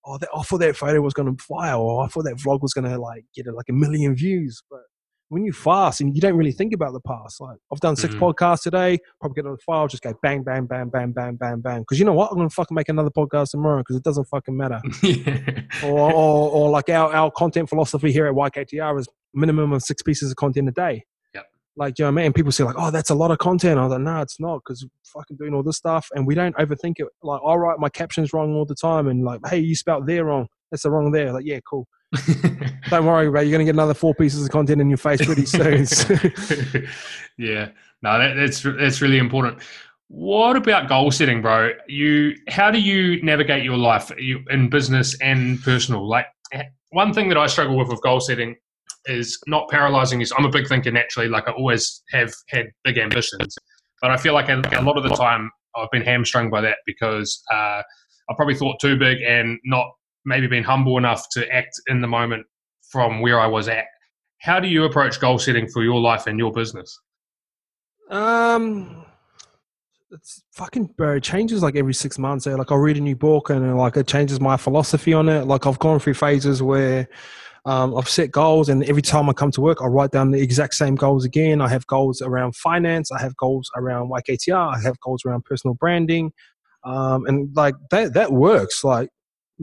[0.05, 2.61] Oh, that, I thought that photo was going to fire, or I thought that vlog
[2.61, 4.81] was going to like get like a million views, but
[5.29, 8.13] when you fast and you don't really think about the past, like I've done 6
[8.13, 8.23] mm-hmm.
[8.23, 11.59] podcasts today, probably get on the file, just go bang, bang, bang, bang, bang, bang,
[11.59, 11.81] bang.
[11.81, 12.31] Because you know what?
[12.31, 14.79] I'm gonna fucking make another podcast tomorrow because it doesn't fucking matter.
[15.03, 15.61] yeah.
[15.83, 20.01] or, or, or like our, our content philosophy here at YKTR is minimum of six
[20.03, 21.03] pieces of content a day.
[21.77, 22.33] Like, you know what I mean?
[22.33, 23.79] People say like, oh, that's a lot of content.
[23.79, 26.55] I was like, no, it's not because fucking doing all this stuff and we don't
[26.55, 27.07] overthink it.
[27.21, 30.25] Like, I write my captions wrong all the time and like, hey, you spelt there
[30.25, 30.47] wrong.
[30.71, 31.33] That's the wrong there.
[31.33, 31.87] Like, yeah, cool.
[32.89, 35.25] Don't worry, about You're going to get another four pieces of content in your face
[35.25, 35.85] pretty soon.
[37.37, 37.69] yeah,
[38.01, 39.59] no, that, that's that's really important.
[40.07, 41.71] What about goal setting, bro?
[41.87, 46.07] You, how do you navigate your life you, in business and personal?
[46.07, 46.27] Like
[46.91, 48.55] one thing that I struggle with with goal setting
[49.07, 50.21] is not paralyzing.
[50.21, 51.29] Is I'm a big thinker naturally.
[51.29, 53.55] Like I always have had big ambitions,
[54.01, 57.41] but I feel like a, lot of the time I've been hamstrung by that because
[57.51, 57.81] uh,
[58.29, 59.87] I probably thought too big and not
[60.25, 62.45] maybe been humble enough to act in the moment
[62.89, 63.85] from where I was at.
[64.41, 66.99] How do you approach goal setting for your life and your business?
[68.09, 69.05] Um,
[70.11, 71.15] it's fucking bro.
[71.15, 72.47] It changes like every six months.
[72.47, 72.55] Eh?
[72.55, 75.45] Like I'll read a new book and like it changes my philosophy on it.
[75.45, 77.07] Like I've gone through phases where
[77.65, 80.41] um, I've set goals, and every time I come to work, I write down the
[80.41, 81.61] exact same goals again.
[81.61, 83.11] I have goals around finance.
[83.11, 84.75] I have goals around YKTR.
[84.75, 86.31] I have goals around personal branding,
[86.83, 88.83] um, and like that that works.
[88.83, 89.09] Like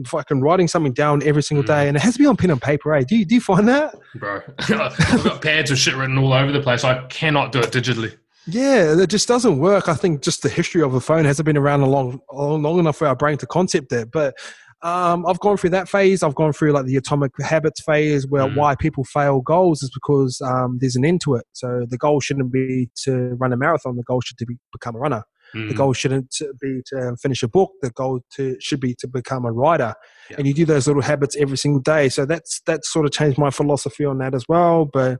[0.05, 1.89] fucking writing something down every single day, mm.
[1.89, 2.93] and it has to be on pen and paper.
[2.93, 3.03] Eh?
[3.07, 4.41] Do you, do you find that, bro?
[4.59, 6.83] I've got pads of shit written all over the place.
[6.83, 8.17] I cannot do it digitally.
[8.45, 9.87] Yeah, it just doesn't work.
[9.87, 12.97] I think just the history of the phone hasn't been around a long, long enough
[12.97, 14.11] for our brain to concept it.
[14.11, 14.35] But
[14.83, 16.23] um, I've gone through that phase.
[16.23, 18.55] I've gone through like the atomic habits phase, where mm.
[18.55, 21.45] why people fail goals is because um, there's an end to it.
[21.53, 23.95] So the goal shouldn't be to run a marathon.
[23.95, 25.23] The goal should be become a runner.
[25.55, 25.69] Mm.
[25.69, 27.71] The goal shouldn't be to finish a book.
[27.81, 29.93] The goal to, should be to become a writer.
[30.29, 30.37] Yeah.
[30.39, 32.09] And you do those little habits every single day.
[32.09, 34.89] So that's that's sort of changed my philosophy on that as well.
[34.91, 35.19] But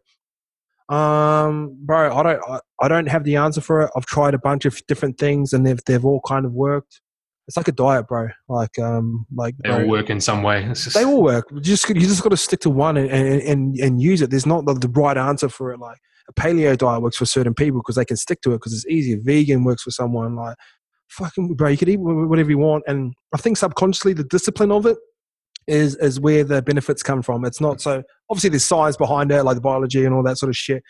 [0.93, 3.91] um, bro, I don't I, I don't have the answer for it.
[3.95, 6.99] I've tried a bunch of different things and they've they've all kind of worked.
[7.47, 8.29] It's like a diet, bro.
[8.47, 10.65] Like um, like they all work in some way.
[10.65, 10.93] Just...
[10.93, 11.47] They all work.
[11.51, 14.29] You just you just got to stick to one and, and, and, and use it.
[14.29, 15.79] There's not the, the right answer for it.
[15.79, 15.97] Like
[16.29, 18.87] a paleo diet works for certain people because they can stick to it because it's
[18.87, 19.17] easier.
[19.21, 20.55] Vegan works for someone like
[21.09, 21.69] fucking bro.
[21.69, 24.97] You could eat whatever you want, and I think subconsciously the discipline of it
[25.67, 27.45] is is where the benefits come from.
[27.45, 30.49] It's not so obviously there's science behind it, like the biology and all that sort
[30.49, 30.83] of shit,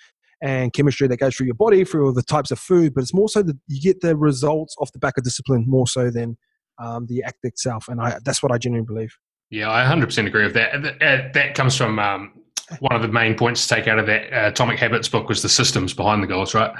[0.44, 2.94] and chemistry that goes through your body through all the types of food.
[2.94, 5.88] But it's more so that you get the results off the back of discipline more
[5.88, 6.38] so than
[6.78, 9.16] um, the act itself, and I, that's what I genuinely believe.
[9.50, 11.00] Yeah, I 100% agree with that.
[11.00, 12.34] That, that comes from um,
[12.80, 15.42] one of the main points to take out of that uh, Atomic Habits book was
[15.42, 16.72] the systems behind the goals, right?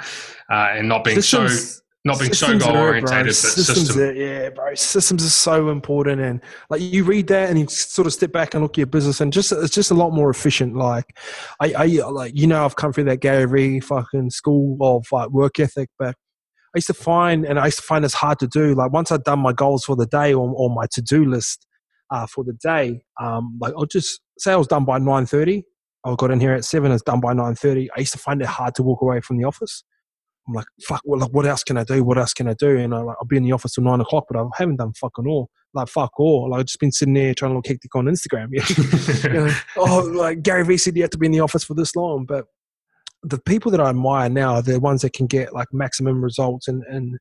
[0.50, 3.86] Uh, and not being systems, so not being so goal orientated, but systems.
[3.86, 4.02] System.
[4.02, 4.74] Are, yeah, bro.
[4.74, 8.54] Systems are so important, and like you read that and you sort of step back
[8.54, 10.76] and look at your business, and just it's just a lot more efficient.
[10.76, 11.16] Like,
[11.60, 15.30] I, I like you know I've come through that Gary Vee fucking school of like
[15.30, 16.14] work ethic, but
[16.74, 18.74] I used to find, and I used to find this hard to do.
[18.74, 21.66] Like once I'd done my goals for the day or, or my to do list
[22.10, 25.64] uh, for the day, um, like I'll just say I was done by nine thirty.
[26.04, 26.92] I got in here at seven.
[26.92, 27.88] It's done by nine thirty.
[27.96, 29.84] I used to find it hard to walk away from the office.
[30.46, 31.00] I'm like, fuck.
[31.04, 32.04] Well, like, what else can I do?
[32.04, 32.76] What else can I do?
[32.76, 34.92] And I, like, I'll be in the office till nine o'clock, but I haven't done
[34.94, 35.50] fucking all.
[35.72, 36.50] Like fuck all.
[36.50, 38.48] Like I've just been sitting there trying to look hectic on Instagram.
[39.24, 39.54] you know?
[39.76, 42.26] oh, like Gary Vee said you have to be in the office for this long,
[42.26, 42.46] but
[43.22, 46.68] the people that I admire now are the ones that can get like maximum results
[46.68, 47.18] in, in,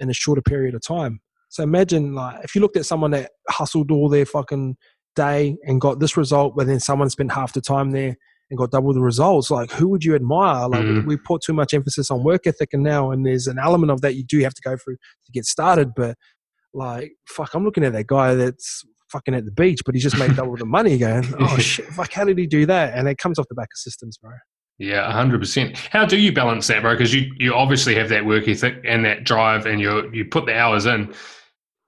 [0.00, 1.20] in a shorter period of time.
[1.48, 4.76] So imagine like if you looked at someone that hustled all their fucking
[5.14, 8.16] day and got this result, but then someone spent half the time there
[8.50, 9.50] and got double the results.
[9.50, 10.68] Like, who would you admire?
[10.68, 11.06] Like, Mm.
[11.06, 14.00] we, put too much emphasis on work ethic, and now, and there's an element of
[14.02, 15.92] that you do have to go through to get started.
[15.96, 16.16] But
[16.72, 20.18] like, fuck, I'm looking at that guy that's fucking at the beach, but he's just
[20.18, 20.98] made double the money.
[20.98, 22.94] Going, oh shit, fuck, how did he do that?
[22.98, 24.32] And it comes off the back of systems, bro.
[24.78, 25.76] Yeah, hundred percent.
[25.78, 26.94] How do you balance that, bro?
[26.94, 30.46] Because you you obviously have that work ethic and that drive, and you you put
[30.46, 31.14] the hours in,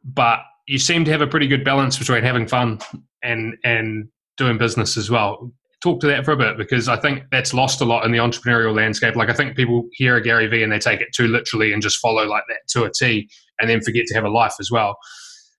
[0.05, 0.39] but
[0.69, 2.79] you seem to have a pretty good balance between having fun
[3.25, 5.53] and and doing business as well.
[5.87, 8.19] Talk to that for a bit because I think that's lost a lot in the
[8.19, 9.15] entrepreneurial landscape.
[9.15, 11.81] Like I think people hear a Gary Vee and they take it too literally and
[11.81, 13.29] just follow like that to a T,
[13.61, 14.97] and then forget to have a life as well.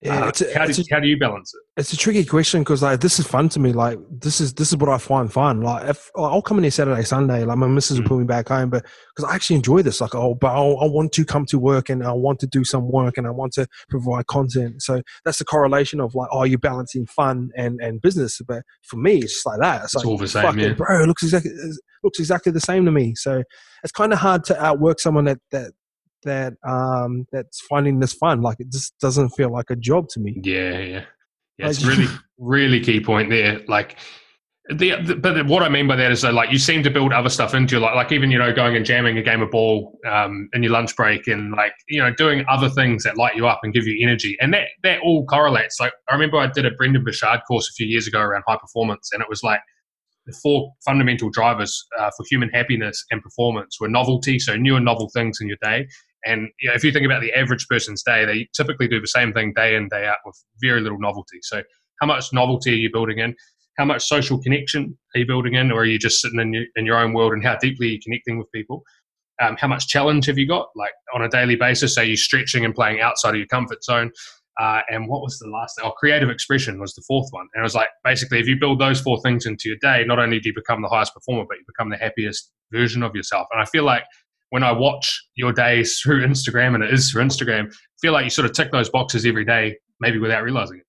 [0.04, 1.80] Yeah, Uh, it's a- how, do, a- how do you balance it?
[1.82, 3.74] it's a tricky question because like this is fun to me.
[3.74, 5.62] Like this is this is what I find fun.
[5.62, 8.10] Like if I'll come in here Saturday, Sunday, like my missus will Mm.
[8.10, 8.86] put me back home, but
[9.16, 10.00] because I actually enjoy this.
[10.00, 12.64] Like oh, but I'll, I want to come to work and I want to do
[12.64, 14.84] some work and I want to provide content.
[14.84, 18.40] So that's the correlation of like oh, you're balancing fun and and business.
[18.48, 19.78] But for me, it's just like that.
[19.86, 20.74] It's, It's like all the same, fucking yeah.
[20.74, 21.52] bro, it looks exactly
[22.04, 23.16] looks exactly the same to me.
[23.16, 23.42] So
[23.84, 25.72] it's kind of hard to outwork someone that that
[26.24, 28.42] that um that's finding this fun.
[28.42, 30.40] Like it just doesn't feel like a job to me.
[30.44, 31.06] Yeah, yeah,
[31.58, 31.70] yeah.
[31.70, 32.08] It's really,
[32.38, 33.62] really key point there.
[33.68, 33.98] Like,
[34.70, 37.14] the, the but what I mean by that is that like you seem to build
[37.14, 39.50] other stuff into your like, like even you know going and jamming a game of
[39.50, 43.36] ball um, in your lunch break and like you know doing other things that light
[43.36, 45.80] you up and give you energy, and that that all correlates.
[45.80, 48.58] Like I remember I did a Brendon Burchard course a few years ago around high
[48.58, 49.62] performance, and it was like
[50.26, 54.86] the four fundamental drivers uh, for human happiness and performance were novelty, so new and
[54.86, 55.88] novel things in your day.
[56.26, 59.08] And you know, if you think about the average person's day, they typically do the
[59.08, 61.40] same thing day in, day out with very little novelty.
[61.42, 61.62] So,
[62.02, 63.36] how much novelty are you building in?
[63.78, 66.64] How much social connection are you building in, or are you just sitting in your,
[66.76, 67.34] in your own world?
[67.34, 68.84] And how deeply are you connecting with people?
[69.40, 71.98] Um, how much challenge have you got, like on a daily basis?
[71.98, 74.12] Are you stretching and playing outside of your comfort zone?
[74.60, 75.88] Uh, and what was the last thing?
[75.88, 77.48] Oh, creative expression was the fourth one.
[77.54, 80.18] And it was like basically, if you build those four things into your day, not
[80.18, 83.46] only do you become the highest performer, but you become the happiest version of yourself.
[83.52, 84.04] And I feel like
[84.50, 88.24] when I watch your days through Instagram, and it is through Instagram, I feel like
[88.24, 90.84] you sort of tick those boxes every day, maybe without realizing it.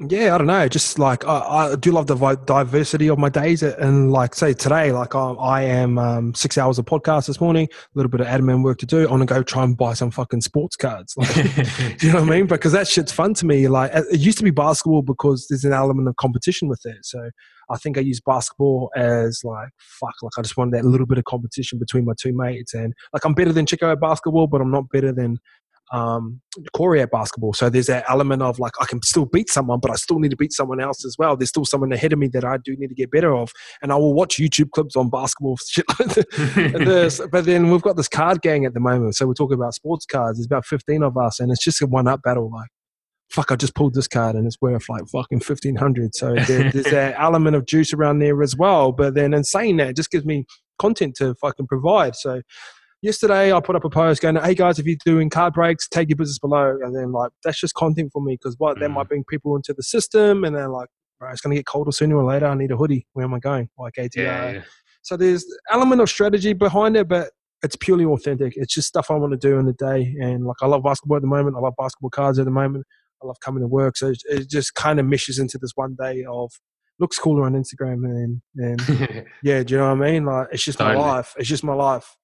[0.00, 0.68] Yeah, I don't know.
[0.68, 2.14] Just like I, I do love the
[2.46, 6.78] diversity of my days, and like say today, like I, I am um, six hours
[6.78, 9.02] of podcast this morning, a little bit of admin work to do.
[9.02, 11.14] I'm gonna go try and buy some fucking sports cards.
[11.16, 11.34] Like,
[11.98, 12.46] do you know what I mean?
[12.58, 13.66] Because that shit's fun to me.
[13.66, 16.98] Like it used to be basketball because there's an element of competition with it.
[17.02, 17.30] So
[17.70, 20.14] I think I use basketball as like fuck.
[20.22, 23.24] Like I just want that little bit of competition between my two mates, and like
[23.24, 25.38] I'm better than Chico at basketball, but I'm not better than
[25.92, 26.40] um,
[26.72, 27.52] Corey at basketball.
[27.52, 30.30] So there's that element of like I can still beat someone, but I still need
[30.30, 31.36] to beat someone else as well.
[31.36, 33.52] There's still someone ahead of me that I do need to get better of,
[33.82, 37.20] and I will watch YouTube clips on basketball shit like this.
[37.30, 39.14] But then we've got this card gang at the moment.
[39.16, 40.38] So we're talking about sports cards.
[40.38, 42.50] There's about 15 of us, and it's just a one up battle.
[42.52, 42.68] Like,
[43.30, 46.14] fuck, I just pulled this card and it's worth like fucking 1500.
[46.14, 48.92] So there, there's that element of juice around there as well.
[48.92, 50.44] But then in saying that, it just gives me
[50.78, 52.16] content to fucking provide.
[52.16, 52.40] So
[53.02, 56.08] yesterday I put up a post going, hey guys, if you're doing card breaks, take
[56.08, 56.78] your business below.
[56.82, 58.94] And then like, that's just content for me because what, that Mm.
[58.94, 61.90] might bring people into the system and they're like, Bro, it's going to get colder
[61.90, 62.46] sooner or later.
[62.46, 63.04] I need a hoodie.
[63.14, 63.68] Where am I going?
[63.76, 64.16] Like ATR.
[64.16, 64.62] yeah, yeah.
[65.02, 67.30] So there's element of strategy behind it, but
[67.64, 68.52] it's purely authentic.
[68.56, 70.14] It's just stuff I want to do in the day.
[70.20, 71.56] And like I love basketball at the moment.
[71.56, 72.86] I love basketball cards at the moment.
[73.22, 73.96] I love coming to work.
[73.96, 76.52] So it, it just kind of meshes into this one day of
[76.98, 80.24] looks cooler on Instagram and and yeah, do you know what I mean?
[80.24, 81.34] Like it's just my life.
[81.38, 82.16] It's just my life.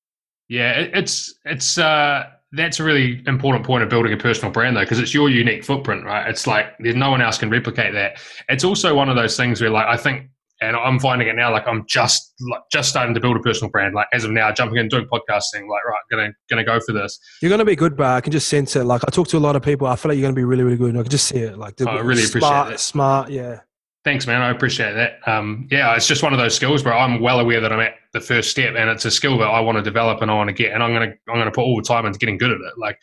[0.49, 4.77] Yeah, it, it's it's uh that's a really important point of building a personal brand
[4.77, 6.29] though, because it's your unique footprint, right?
[6.29, 8.21] It's like there's no one else can replicate that.
[8.49, 10.29] It's also one of those things where like I think
[10.69, 13.71] and I'm finding it now like I'm just like just starting to build a personal
[13.71, 13.95] brand.
[13.95, 17.19] Like as of now, jumping in doing podcasting, like right, gonna gonna go for this.
[17.41, 18.85] You're gonna be good, but I can just sense it.
[18.85, 19.87] Like I talk to a lot of people.
[19.87, 20.91] I feel like you're gonna be really, really good.
[20.91, 21.59] And I can just see it.
[21.59, 22.81] Like Oh, I really appreciate smart, that.
[22.81, 23.31] smart.
[23.31, 23.61] Yeah.
[24.05, 24.43] Thanks, man.
[24.43, 25.27] I appreciate that.
[25.27, 27.95] Um, yeah, it's just one of those skills where I'm well aware that I'm at
[28.13, 30.49] the first step, and it's a skill that I want to develop and I want
[30.49, 32.59] to get, and I'm gonna I'm gonna put all the time into getting good at
[32.61, 32.75] it.
[32.77, 32.99] Like,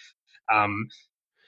[0.53, 0.87] um,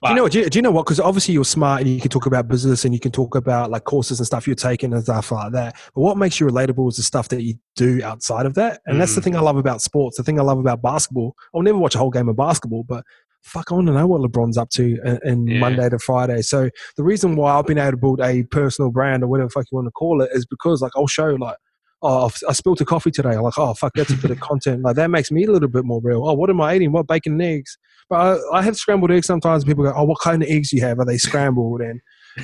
[0.04, 0.28] Do you know?
[0.30, 0.86] Do you, do you know what?
[0.86, 3.72] Because obviously you're smart and you can talk about business and you can talk about
[3.72, 5.76] like courses and stuff you're taking and stuff like that.
[5.95, 8.82] But what makes you relatable is the stuff that you do outside of that.
[8.86, 9.24] And that's the Mm.
[9.24, 10.18] thing I love about sports.
[10.18, 11.36] The thing I love about basketball.
[11.56, 13.04] I'll never watch a whole game of basketball, but
[13.41, 15.60] fuck, I want to know what LeBron's up to in, in Yeah.
[15.60, 16.41] Monday to Friday.
[16.41, 19.51] So the reason why I've been able to build a personal brand or whatever the
[19.51, 21.58] fuck you want to call it is because like I'll show like.
[22.06, 23.30] Oh, I spilled a coffee today.
[23.30, 24.82] I'm like, oh fuck, that's a bit of content.
[24.82, 26.28] Like that makes me a little bit more real.
[26.28, 26.91] Oh, what am I eating?
[26.91, 27.78] What bacon and eggs?
[28.14, 29.64] But I, I have scrambled eggs sometimes.
[29.66, 30.99] People go, "Oh, what kind of eggs do you have?
[30.99, 31.99] Are they scrambled?" And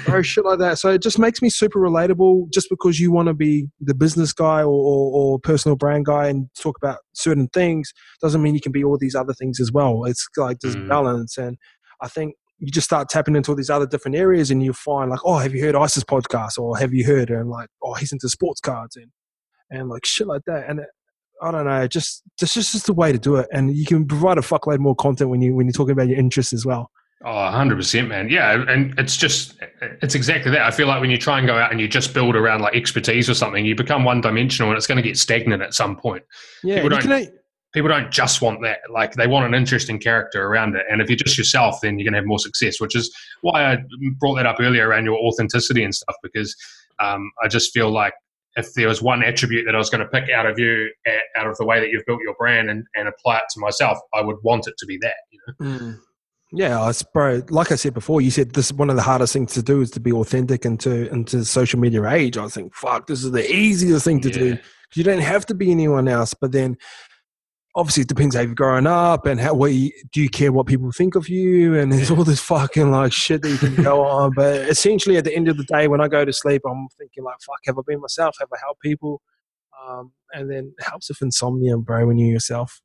[0.07, 0.79] or shit like that.
[0.79, 2.51] So it just makes me super relatable.
[2.51, 6.27] Just because you want to be the business guy or, or, or personal brand guy
[6.27, 9.71] and talk about certain things doesn't mean you can be all these other things as
[9.71, 10.05] well.
[10.05, 10.87] It's like this Mm.
[10.87, 11.55] balance, and
[12.01, 15.11] I think you just start tapping into all these other different areas, and you find
[15.11, 18.11] like, "Oh, have you heard Ice's podcast?" or "Have you heard?" and like, "Oh, he's
[18.11, 19.11] into sports cards," and
[19.69, 20.67] and like shit like that.
[20.67, 20.81] And
[21.41, 23.47] I don't know, just just just the way to do it.
[23.51, 26.17] And you can provide a fuckload more content when you when you're talking about your
[26.17, 26.91] interests as well.
[27.25, 28.29] Oh, 100%, man.
[28.29, 28.63] Yeah.
[28.69, 29.55] And it's just,
[30.01, 30.61] it's exactly that.
[30.61, 32.75] I feel like when you try and go out and you just build around like
[32.75, 35.97] expertise or something, you become one dimensional and it's going to get stagnant at some
[35.97, 36.23] point.
[36.63, 36.75] Yeah.
[36.75, 37.33] People don't- can,
[37.71, 38.79] People don't just want that.
[38.91, 40.85] Like they want an interesting character around it.
[40.89, 43.73] And if you're just yourself, then you're going to have more success, which is why
[43.73, 43.77] I
[44.19, 46.55] brought that up earlier around your authenticity and stuff, because
[46.99, 48.13] um, I just feel like
[48.59, 50.91] if there was one attribute that I was going to pick out of you,
[51.37, 53.97] out of the way that you've built your brand and, and apply it to myself,
[54.13, 55.15] I would want it to be that.
[55.31, 55.65] You know?
[55.65, 55.99] Mm.
[56.51, 57.43] Yeah, it's bro.
[57.49, 59.81] Like I said before, you said this is one of the hardest things to do
[59.81, 62.37] is to be authentic into into social media age.
[62.37, 64.57] I think, fuck, this is the easiest thing to do.
[64.95, 66.75] You don't have to be anyone else, but then
[67.79, 70.67] obviously it depends how you've grown up and how what you, do you care what
[70.67, 74.05] people think of you, and there's all this fucking like shit that you can go
[74.05, 74.31] on.
[74.35, 77.23] But essentially, at the end of the day, when I go to sleep, I'm thinking
[77.23, 78.35] like, fuck, have I been myself?
[78.39, 79.21] Have I helped people?
[79.81, 82.81] Um, and then it helps with insomnia, bro, when you're yourself.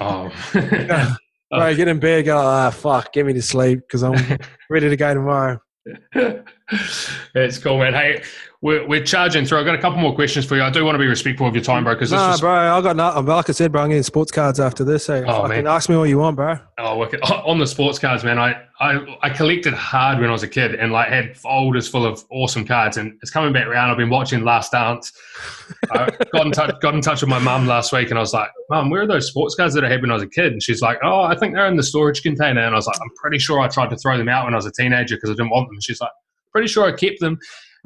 [0.00, 0.30] Oh.
[1.50, 4.38] Bro, get in bed, go, ah, fuck, get me to sleep because I'm
[4.70, 5.60] ready to go tomorrow.
[7.34, 7.94] It's cool, man.
[7.94, 8.22] Hey,
[8.62, 9.58] we're, we're charging through.
[9.58, 10.62] I've got a couple more questions for you.
[10.62, 12.80] I do want to be respectful of your time, bro, because Nah, was bro, I
[12.80, 13.26] got nothing.
[13.26, 15.04] Like I said, bro, I'm getting sports cards after this.
[15.04, 15.66] So Oh, man.
[15.66, 16.58] ask me what you want, bro.
[16.78, 17.20] oh, wicked.
[17.44, 18.38] on the sports cards, man.
[18.38, 22.04] I, I I collected hard when I was a kid and like had folders full
[22.06, 22.96] of awesome cards.
[22.96, 23.90] And it's coming back around.
[23.90, 25.12] I've been watching Last Dance.
[25.92, 28.32] I got in touch got in touch with my mum last week, and I was
[28.34, 30.52] like, "Mum, where are those sports cards that I had when I was a kid?"
[30.52, 32.96] And she's like, "Oh, I think they're in the storage container." And I was like,
[33.00, 35.30] "I'm pretty sure I tried to throw them out when I was a teenager because
[35.30, 36.10] I didn't want them." She's like,
[36.52, 37.38] "Pretty sure I kept them."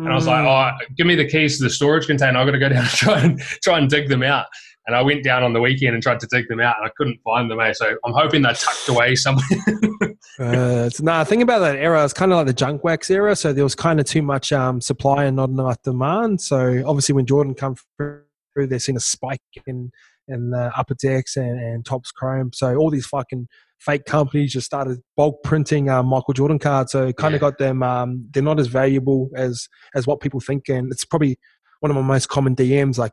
[0.04, 0.74] And I was like, Mm.
[0.80, 2.38] "Oh, give me the keys to the storage container.
[2.38, 4.46] I've got to go down and try and try and dig them out."
[4.86, 6.90] And I went down on the weekend and tried to dig them out, and I
[6.96, 7.60] couldn't find them.
[7.60, 7.72] Eh?
[7.74, 9.44] So I'm hoping they're tucked away somewhere.
[10.38, 12.02] Uh, it's, nah, think about that era.
[12.02, 13.36] It's kind of like the junk wax era.
[13.36, 16.40] So there was kind of too much um, supply and not enough demand.
[16.40, 18.22] So obviously, when Jordan come through,
[18.56, 19.90] they've seen a spike in
[20.28, 22.52] in the Upper Decks and, and Topps Chrome.
[22.54, 23.48] So all these fucking
[23.80, 26.92] fake companies just started bulk printing uh, Michael Jordan cards.
[26.92, 27.36] So it kind Yeah.
[27.36, 27.82] of got them.
[27.82, 31.38] Um, they're not as valuable as as what people think, and it's probably
[31.80, 32.98] one of my most common DMs.
[32.98, 33.12] Like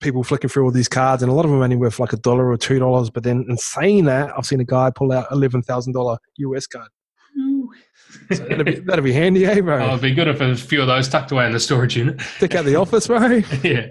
[0.00, 2.16] people flicking through all these cards, and a lot of them only worth like a
[2.16, 3.10] dollar or two dollars.
[3.10, 6.66] But then, in saying that, I've seen a guy pull out eleven thousand dollar US
[6.66, 6.88] card.
[8.32, 9.78] So that'd be that'd be handy, eh, bro?
[9.84, 12.20] Oh, it'd be good if a few of those tucked away in the storage unit.
[12.20, 13.18] Stick out the office, bro.
[13.62, 13.86] yeah.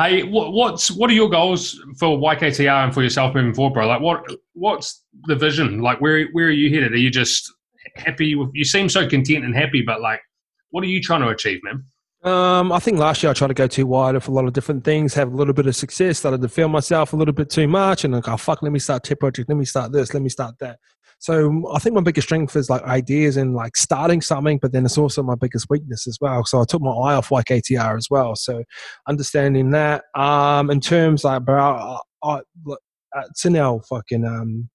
[0.00, 3.86] Hey, what, what's what are your goals for YKTR and for yourself moving forward, bro?
[3.86, 4.24] Like, what
[4.54, 5.80] what's the vision?
[5.80, 6.92] Like, where where are you headed?
[6.92, 7.52] Are you just
[7.96, 8.34] happy?
[8.34, 10.22] With, you seem so content and happy, but like,
[10.70, 11.84] what are you trying to achieve, man?
[12.22, 14.54] Um, I think last year I tried to go too wide with a lot of
[14.54, 17.50] different things, have a little bit of success, started to feel myself a little bit
[17.50, 20.14] too much, and like, oh fuck, let me start tip project, let me start this,
[20.14, 20.78] let me start that.
[21.20, 24.86] So I think my biggest strength is like ideas and like starting something, but then
[24.86, 26.44] it's also my biggest weakness as well.
[26.46, 28.34] So I took my eye off YKTR as well.
[28.34, 28.64] So
[29.06, 32.80] understanding that, um, in terms like, bro, I, I, look,
[33.14, 34.70] at Sinel, fucking, um,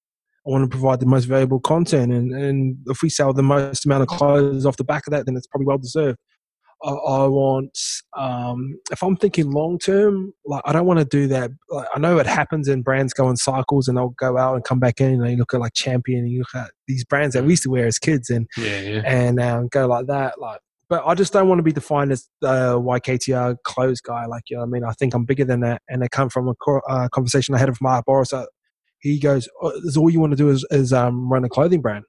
[0.45, 3.83] I want to provide the most valuable content, and, and if we sell the most
[3.85, 6.19] amount of clothes off the back of that, then it's probably well deserved.
[6.83, 7.77] I, I want
[8.17, 11.51] um, if I'm thinking long term, like I don't want to do that.
[11.69, 14.63] Like, I know it happens and brands go in cycles and they'll go out and
[14.63, 15.21] come back in.
[15.21, 17.63] And you look at like Champion and you look at these brands that we used
[17.63, 19.01] to wear as kids and Yeah, yeah.
[19.05, 20.39] and um, go like that.
[20.39, 24.25] Like, but I just don't want to be defined as the YKTR clothes guy.
[24.27, 25.81] Like, you know, I mean, I think I'm bigger than that.
[25.89, 28.33] And it come from a co- uh, conversation I had with Mark Bouris.
[28.33, 28.45] Uh,
[28.99, 31.81] he goes, oh, "Is all you want to do is, is um, run a clothing
[31.81, 32.05] brand."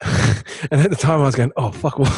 [0.70, 2.08] and at the time, I was going, "Oh fuck!" Well,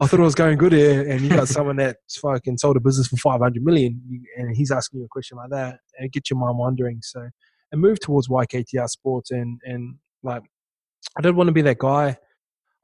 [0.00, 2.80] I thought it was going good here, and you got someone that's fucking sold a
[2.80, 4.00] business for five hundred million,
[4.36, 7.00] and he's asking you a question like that, and it gets your mind wondering.
[7.02, 7.28] So,
[7.70, 10.42] and move towards YKTR Sports, and and like,
[11.16, 12.18] I didn't want to be that guy.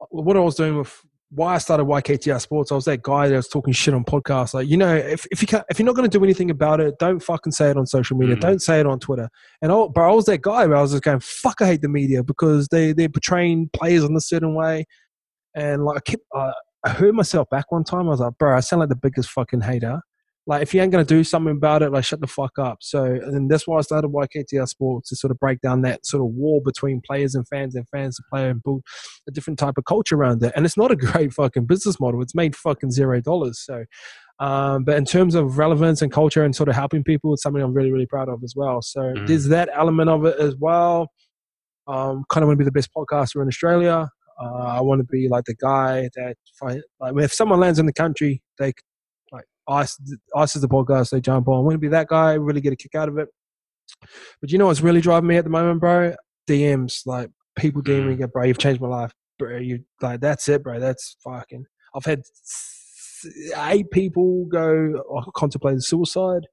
[0.09, 1.01] What I was doing with
[1.31, 4.53] why I started YKTR Sports, I was that guy that was talking shit on podcasts.
[4.53, 6.79] Like, you know, if, if you can't, if you're not going to do anything about
[6.79, 8.35] it, don't fucking say it on social media.
[8.35, 8.41] Mm.
[8.41, 9.29] Don't say it on Twitter.
[9.61, 11.81] And I, but I was that guy where I was just going, fuck, I hate
[11.81, 14.85] the media because they they're portraying players in a certain way.
[15.53, 16.51] And like, I kept, uh,
[16.83, 18.07] I heard myself back one time.
[18.07, 20.01] I was like, bro, I sound like the biggest fucking hater.
[20.47, 22.79] Like, if you ain't going to do something about it, like, shut the fuck up.
[22.81, 26.21] So, and that's why I started YKTR Sports to sort of break down that sort
[26.21, 28.81] of war between players and fans and fans to play and build
[29.27, 30.51] a different type of culture around it.
[30.55, 32.21] And it's not a great fucking business model.
[32.21, 33.59] It's made fucking zero dollars.
[33.63, 33.85] So,
[34.39, 37.61] um, but in terms of relevance and culture and sort of helping people, it's something
[37.61, 38.81] I'm really, really proud of as well.
[38.81, 39.27] So Mhm.
[39.27, 41.09] there's that element of it as well.
[41.87, 44.09] Um, kind of want to be the best podcaster in Australia.
[44.41, 47.77] Uh, I want to be like the guy that, if, I, like, if someone lands
[47.77, 48.73] in the country, they
[49.69, 49.97] ice,
[50.35, 51.57] ice is the podcast they jump on.
[51.57, 53.29] I want to be that guy, really get a kick out of it.
[54.41, 56.15] But you know what's really driving me at the moment, bro?
[56.49, 59.57] DMs, like people DMing, me, go, bro, you've changed my life, bro.
[59.57, 60.79] You like that's it, bro.
[60.79, 61.65] That's fucking.
[61.95, 62.21] I've had
[63.57, 66.47] eight people go oh, contemplated suicide.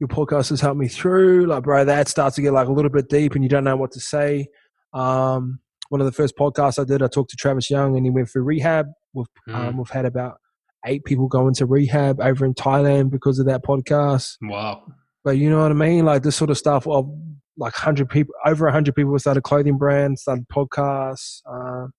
[0.00, 1.46] Your podcast has helped me through.
[1.46, 3.76] Like, bro, that starts to get like a little bit deep, and you don't know
[3.76, 4.48] what to say.
[4.92, 8.10] Um, one of the first podcasts I did, I talked to Travis Young, and he
[8.10, 8.86] went through rehab.
[9.14, 9.54] We've Mm.
[9.54, 10.38] um, we've had about
[10.86, 14.36] eight people going to rehab over in Thailand because of that podcast.
[14.42, 14.84] Wow.
[15.24, 16.04] But you know what I mean?
[16.04, 17.10] Like this sort of stuff of
[17.56, 21.40] like hundred people, over hundred people started clothing brands, started podcasts.
[21.50, 21.92] Um,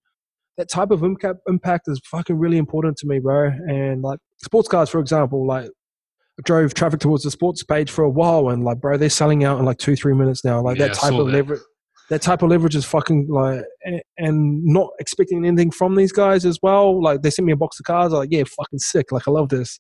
[0.58, 3.48] that type of impact, impact is fucking really important to me, bro.
[3.68, 8.04] And like sports cars, for example, like I drove traffic towards the sports page for
[8.04, 10.62] a while, and like, bro, they're selling out in like two, three minutes now.
[10.62, 11.34] Like Yeah, that type of that.
[11.34, 11.62] leverage.
[12.10, 13.64] That type of leverage is fucking like,
[14.18, 17.02] and, not expecting anything from these guys as well.
[17.02, 18.14] Like they sent me a box of cards.
[18.14, 19.12] I'm like, yeah, fucking sick.
[19.12, 19.80] Like I love this.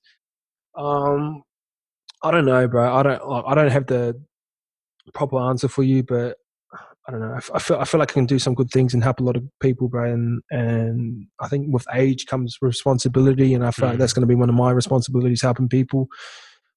[0.78, 1.42] Um,
[2.24, 2.94] I don't know, bro.
[2.94, 3.28] I don't.
[3.28, 4.22] like, I don't have the
[5.14, 6.38] proper answer for you, but
[7.08, 7.34] I don't know.
[7.34, 7.78] I, I feel.
[7.78, 9.88] I feel like I can do some good things and help a lot of people,
[9.88, 10.12] bro.
[10.12, 14.00] And and I think with age comes responsibility, and I feel like Mhm.
[14.00, 16.08] that's going to be one of my responsibilities, helping people,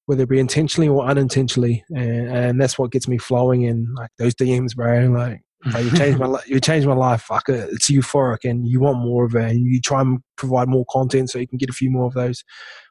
[0.05, 1.83] whether it be intentionally or unintentionally.
[1.89, 5.07] And, and that's what gets me flowing in like those DMs, bro.
[5.07, 5.41] Like.
[5.71, 7.21] bro, you changed my you changed my life.
[7.21, 9.51] Fuck it, it's euphoric, and you want more of it.
[9.51, 12.13] And you try and provide more content so you can get a few more of
[12.13, 12.43] those,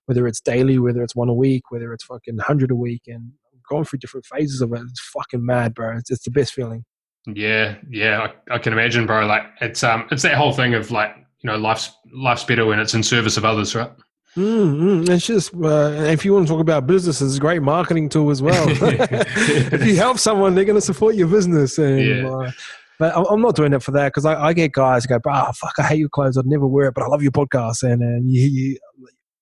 [0.06, 3.32] whether it's daily, whether it's one a week, whether it's fucking hundred a week, and
[3.68, 4.80] going through different phases of it.
[4.80, 5.96] It's fucking mad, bro.
[5.96, 6.84] It's, it's the best feeling.
[7.26, 9.26] Yeah, yeah, I, I can imagine, bro.
[9.26, 12.78] Like it's um, it's that whole thing of like you know, life's life's better when
[12.78, 13.90] it's in service of others, right?
[14.36, 17.60] Mm, mm, it's just uh, if you want to talk about business, it's a great
[17.62, 18.64] marketing tool as well.
[18.70, 21.76] if you help someone, they're going to support your business.
[21.78, 22.28] And, Yeah.
[22.30, 22.50] uh,
[22.98, 25.50] but I'm- not doing it for that because I, I get guys who go, "Bro,
[25.54, 26.38] fuck, I hate your clothes.
[26.38, 28.78] I'd never wear it, but I love your podcast." And and you, you,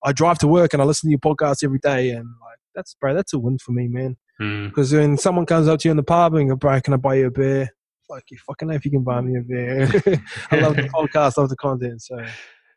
[0.05, 2.95] I drive to work and I listen to your podcast every day, and like that's
[2.95, 4.17] bro, that's a win for me, man.
[4.41, 4.71] Mm.
[4.71, 6.95] Because when someone comes up to you in the pub and you go, "Bro, can
[6.95, 7.69] I buy you a beer?"
[8.09, 9.83] Like you fucking know if you can buy me a beer.
[10.51, 12.03] I love the podcast, I love the content.
[12.03, 12.17] So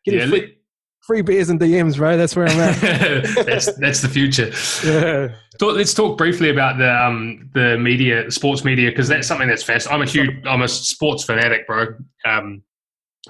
[0.06, 0.58] getting Yeah, free,
[1.04, 2.18] free beers and DMs, bro.
[2.18, 2.80] That's where I'm at.
[3.46, 4.52] that's that's the future.
[4.86, 5.36] yeah.
[5.62, 9.92] Let's talk briefly about the um the media, sports media, because that's something that's fast.
[9.92, 11.88] I'm a huge, I'm a sports fanatic, bro.
[12.26, 12.64] Um,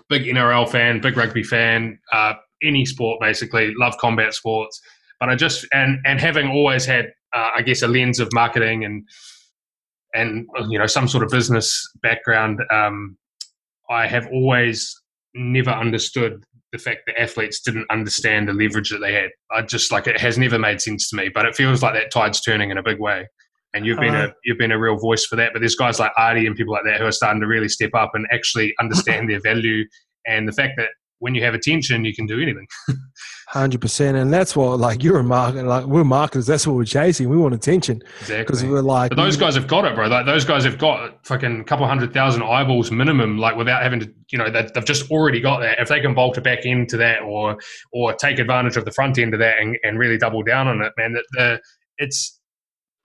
[0.10, 3.74] big NRL fan, big rugby fan, uh, any sport basically.
[3.76, 4.80] Love combat sports,
[5.20, 8.86] but I just and and having always had, uh, I guess, a lens of marketing
[8.86, 9.08] and
[10.14, 12.62] and you know some sort of business background.
[12.72, 13.18] Um,
[13.90, 14.96] I have always
[15.36, 16.44] never understood
[16.74, 19.30] the fact that athletes didn't understand the leverage that they had.
[19.52, 22.12] I just like it has never made sense to me, but it feels like that
[22.12, 23.28] tide's turning in a big way.
[23.76, 25.54] And you've been Uh, a you've been a real voice for that.
[25.54, 27.92] But there's guys like Artie and people like that who are starting to really step
[27.94, 29.86] up and actually understand their value
[30.28, 32.68] and the fact that when you have attention, you can do anything.
[33.54, 35.64] Hundred percent, and that's what like you're a marketer.
[35.64, 36.48] Like we're marketers.
[36.48, 37.30] That's what we're chasing.
[37.30, 38.70] We want attention because Exactly.
[38.70, 39.10] we're like.
[39.10, 40.08] But those guys have got it, bro.
[40.08, 44.12] Like those guys have got fucking couple hundred thousand eyeballs minimum, like without having to,
[44.32, 45.78] you know, they, they've just already got that.
[45.80, 47.60] If they can bolt it back into that, or
[47.92, 50.82] or take advantage of the front end of that and, and really double down on
[50.82, 51.62] it, man, that the
[52.00, 52.40] it's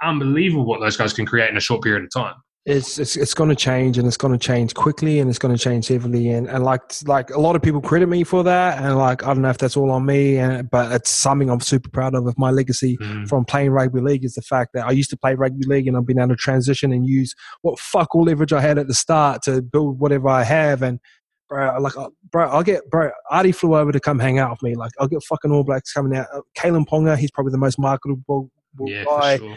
[0.03, 2.37] unbelievable what those guys can create in a short period of time.
[2.67, 5.57] It's it's, it's going to change and it's going to change quickly and it's going
[5.57, 6.29] to change heavily.
[6.29, 8.83] And, and like like a lot of people credit me for that.
[8.83, 11.61] And like I don't know if that's all on me and but it's something I'm
[11.61, 14.91] super proud of of my legacy from playing rugby league is the fact that I
[14.91, 18.15] used to play rugby league and I've been able to transition and use what fuck
[18.15, 20.83] all leverage I had at the start to build whatever I have.
[20.83, 21.01] And
[21.49, 24.63] bro like uh, bro I'll get bro Artie flew over to come hang out with
[24.63, 24.75] me.
[24.75, 26.27] Like I'll get fucking All Blacks coming out.
[26.35, 28.51] Uh, Kalyn Ponga he's probably the most marketable
[28.81, 29.39] Yeah, guy.
[29.39, 29.57] for sure.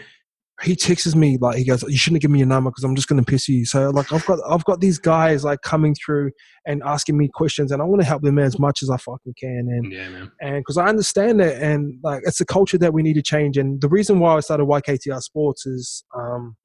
[0.62, 3.08] He texts me like he goes, "You shouldn't give me your number because I'm just
[3.08, 6.30] going to piss you." So like I've got I've got these guys like coming through
[6.66, 9.34] and asking me questions, and I want to help them as much as I fucking
[9.40, 10.30] can, and Yeah, man.
[10.40, 13.56] and because I understand it, and like it's a culture that we need to change.
[13.56, 16.56] And the reason why I started YKTR Sports is um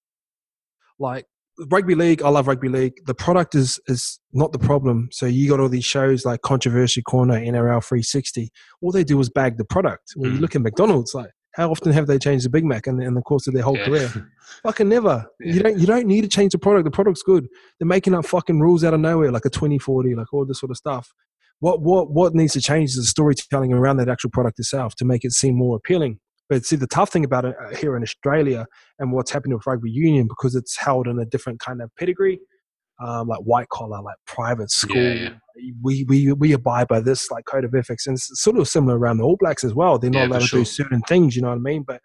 [1.00, 1.26] like
[1.72, 2.22] rugby league.
[2.22, 2.94] I love rugby league.
[3.06, 5.10] The product is is not the problem.
[5.12, 8.50] So you got all these shows like Controversy Corner, NRL 360.
[8.82, 10.12] All they do is bag the product.
[10.16, 10.42] When you Mm.
[10.42, 13.22] look at McDonald's, like how often have they changed the Big Mac in, in the
[13.22, 13.86] course of their whole Yeah.
[13.86, 14.30] career?
[14.64, 15.26] Fucking never.
[15.41, 15.53] Yeah.
[15.53, 16.86] You don't you don't need to change the product.
[16.86, 17.47] The product's good.
[17.80, 20.72] They're making up fucking rules out of nowhere, like a 2040, like all this sort
[20.72, 21.12] of stuff.
[21.60, 25.05] What what what needs to change is the storytelling around that actual product itself to
[25.05, 26.20] make it seem more appealing.
[26.49, 28.68] But see, the tough thing about it uh, here in Australia
[28.99, 32.39] and what's happening with rugby union because it's held in a different kind of pedigree,
[33.03, 34.95] um, like white collar, like private school.
[34.95, 35.30] yeah.
[35.82, 38.97] We, we we abide by this like code of ethics, and it's sort of similar
[38.97, 39.97] around the All Blacks as well.
[39.97, 41.84] They're not Yeah, allowed to do certain things, you know what I mean?
[41.84, 42.01] But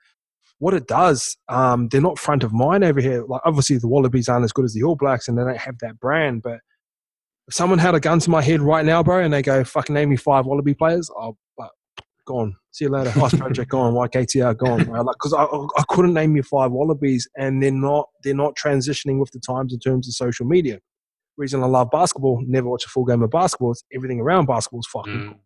[0.59, 3.24] what it does, um, they're not front of mind over here.
[3.26, 5.78] Like obviously the Wallabies aren't as good as the All Blacks, and they don't have
[5.80, 6.42] that brand.
[6.42, 6.61] But
[7.48, 9.94] if someone had a gun to my head right now, bro, and they go, "Fucking
[9.94, 11.70] name me five Wallaby players," I'll but
[12.24, 12.55] gone.
[12.70, 13.12] See you later.
[13.20, 13.92] Ice Project gone.
[13.94, 14.84] YKTR gone.
[14.84, 15.05] Right?
[15.05, 19.18] Like, because I, I couldn't name you five Wallabies, and they're not they're not transitioning
[19.18, 20.78] with the times in terms of social media.
[21.37, 23.72] Reason I love basketball, never watch a full game of basketball.
[23.72, 25.28] It's everything around basketball is fucking Mm.
[25.30, 25.41] cool.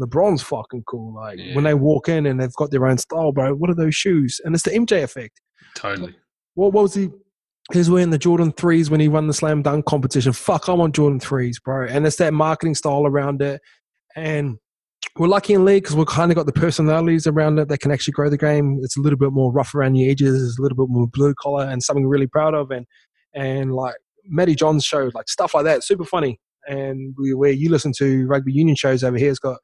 [0.00, 1.14] LeBron's fucking cool.
[1.14, 1.54] Like Yeah.
[1.54, 3.52] when they walk in and they've got their own style, bro.
[3.54, 4.40] What are those shoes?
[4.44, 5.40] And it's the MJ effect.
[5.74, 6.14] Totally.
[6.54, 7.08] What, what was he?
[7.72, 10.32] He was wearing the Jordan threes when he won the slam dunk competition.
[10.32, 11.86] Fuck, I want Jordan threes, bro.
[11.86, 13.60] And it's that marketing style around it.
[14.16, 14.56] And
[15.18, 17.90] we're lucky in league because we've kind of got the personalities around it that can
[17.90, 18.80] actually grow the game.
[18.82, 21.34] It's a little bit more rough around the edges, it's a little bit more blue
[21.34, 22.70] collar, and something we're really proud of.
[22.70, 22.86] And
[23.34, 23.94] and like
[24.28, 26.38] Matty Johns show, like stuff like that, super funny.
[26.66, 29.58] And we, where you listen to rugby union shows over here, it's got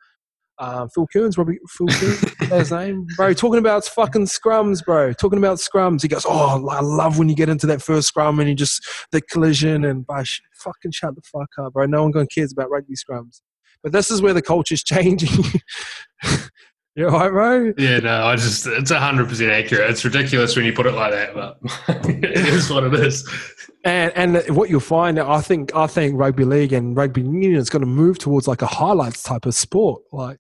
[0.59, 3.33] um, Phil Kearns, Robbie Phil Kearns, that his name, bro.
[3.35, 5.13] Talking about fucking scrums, bro.
[5.13, 6.03] Talking about scrums.
[6.03, 8.87] He goes, "Oh, I love when you get into that first scrum and you just
[9.11, 10.23] the collision and bro,
[10.55, 11.87] fucking shut the fuck up, bro.
[11.87, 13.41] No one going cares about rugby scrums."
[13.83, 15.45] But this is where the culture's changing.
[16.97, 17.73] You're right, bro.
[17.77, 19.91] Yeah, no, I just it's hundred percent accurate.
[19.91, 21.59] It's ridiculous when you put it like that, but
[22.09, 23.29] it is what it is.
[23.85, 27.69] And and what you'll find, I think, I think rugby league and rugby union is
[27.69, 30.03] going to move towards like a highlights type of sport.
[30.13, 30.39] Like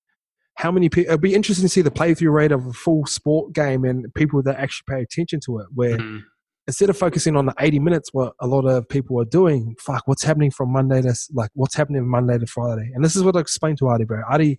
[0.54, 1.12] how many people?
[1.12, 4.40] It'll be interesting to see the playthrough rate of a full sport game and people
[4.44, 5.66] that actually pay attention to it.
[5.74, 6.20] Where Mhm.
[6.68, 10.04] instead of focusing on the 80 minutes, what a lot of people are doing, fuck,
[10.06, 12.92] what's happening from Monday to like what's happening Monday to Friday.
[12.94, 14.22] And this is what I explained to Ardie, bro.
[14.30, 14.58] Ardie,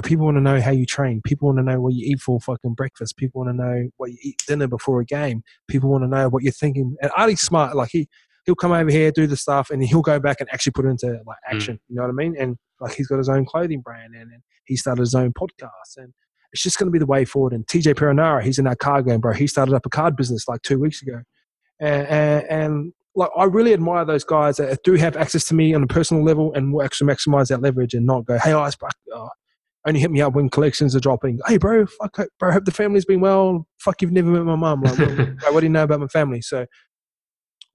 [0.00, 1.20] people want to know how you train.
[1.24, 3.16] People want to know what you eat for fucking breakfast.
[3.16, 5.42] People want to know what you eat dinner before a game.
[5.68, 6.96] People want to know what you're thinking.
[7.02, 7.76] And Ardie's smart.
[7.76, 8.08] Like he
[8.46, 10.88] he'll come over here, do the stuff, and he'll go back and actually put it
[10.88, 11.78] into like action.
[11.88, 12.34] You know what I mean?
[12.38, 15.96] And like he's got his own clothing brand and, and he started his own podcast
[15.96, 16.12] and
[16.52, 17.52] it's just going to be the way forward.
[17.52, 19.32] And TJ Perenara, he's in that card game, bro.
[19.32, 21.22] He started up a card business like two weeks ago
[21.82, 25.74] and, and, and like I really admire those guys that do have access to me
[25.74, 28.68] on a personal level and will actually maximize that leverage and not go, hey, I
[28.68, 29.28] uh,
[29.86, 31.40] only hit me up when collections are dropping.
[31.46, 33.66] Hey, bro, fuck, bro, hope the family's been well.
[33.80, 34.82] Fuck, you've never met my mum.
[34.82, 35.08] Like, what,
[35.54, 36.40] what do you know about my family?
[36.40, 36.66] So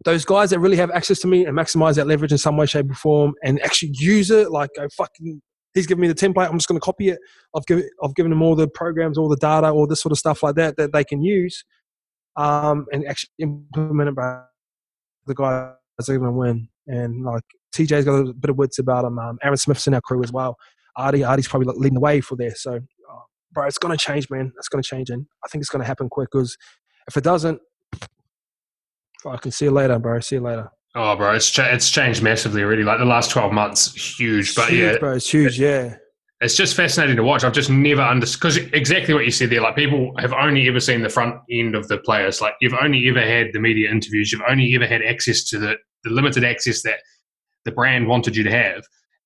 [0.06, 2.66] those guys that really have access to me and maximize that leverage in some way,
[2.66, 5.42] shape, or form, and actually use it, like go fucking.
[5.74, 6.50] He's given me the template.
[6.50, 7.20] I'm just going to copy it.
[7.56, 10.18] I've given I've given them all the programs, all the data, all this sort of
[10.18, 11.64] stuff like that that they can use
[12.38, 14.42] um, and actually implement it by
[15.26, 16.70] the guys are going to win.
[16.88, 17.44] And like
[17.76, 19.20] TJ's got a bit of wits about him.
[19.20, 20.56] Um, Aaron Smith's in our crew as well.
[20.98, 22.64] Ardie, Ardie's probably leading the way for this.
[22.64, 23.20] So, uh,
[23.52, 24.52] bro, it's going to change, man.
[24.58, 26.30] It's going to change, and I think it's going to happen quick.
[26.32, 26.58] Because
[27.08, 27.60] if it doesn't,
[29.26, 30.20] I can see you later, bro.
[30.20, 30.70] See you later.
[30.96, 32.84] Oh, bro, it's cha- it's changed massively already.
[32.84, 34.56] Like the last twelve months, huge.
[34.56, 35.60] But huge, yeah, bro, it's huge.
[35.60, 35.96] Yeah,
[36.42, 37.44] it's just fascinating to watch.
[37.44, 39.62] I've just never understood because exactly what you said there.
[39.62, 42.42] Like people have only ever seen the front end of the players.
[42.42, 44.32] Like you've only ever had the media interviews.
[44.32, 47.00] You've only ever had access to the the limited access that
[47.66, 48.84] the brand wanted you to have.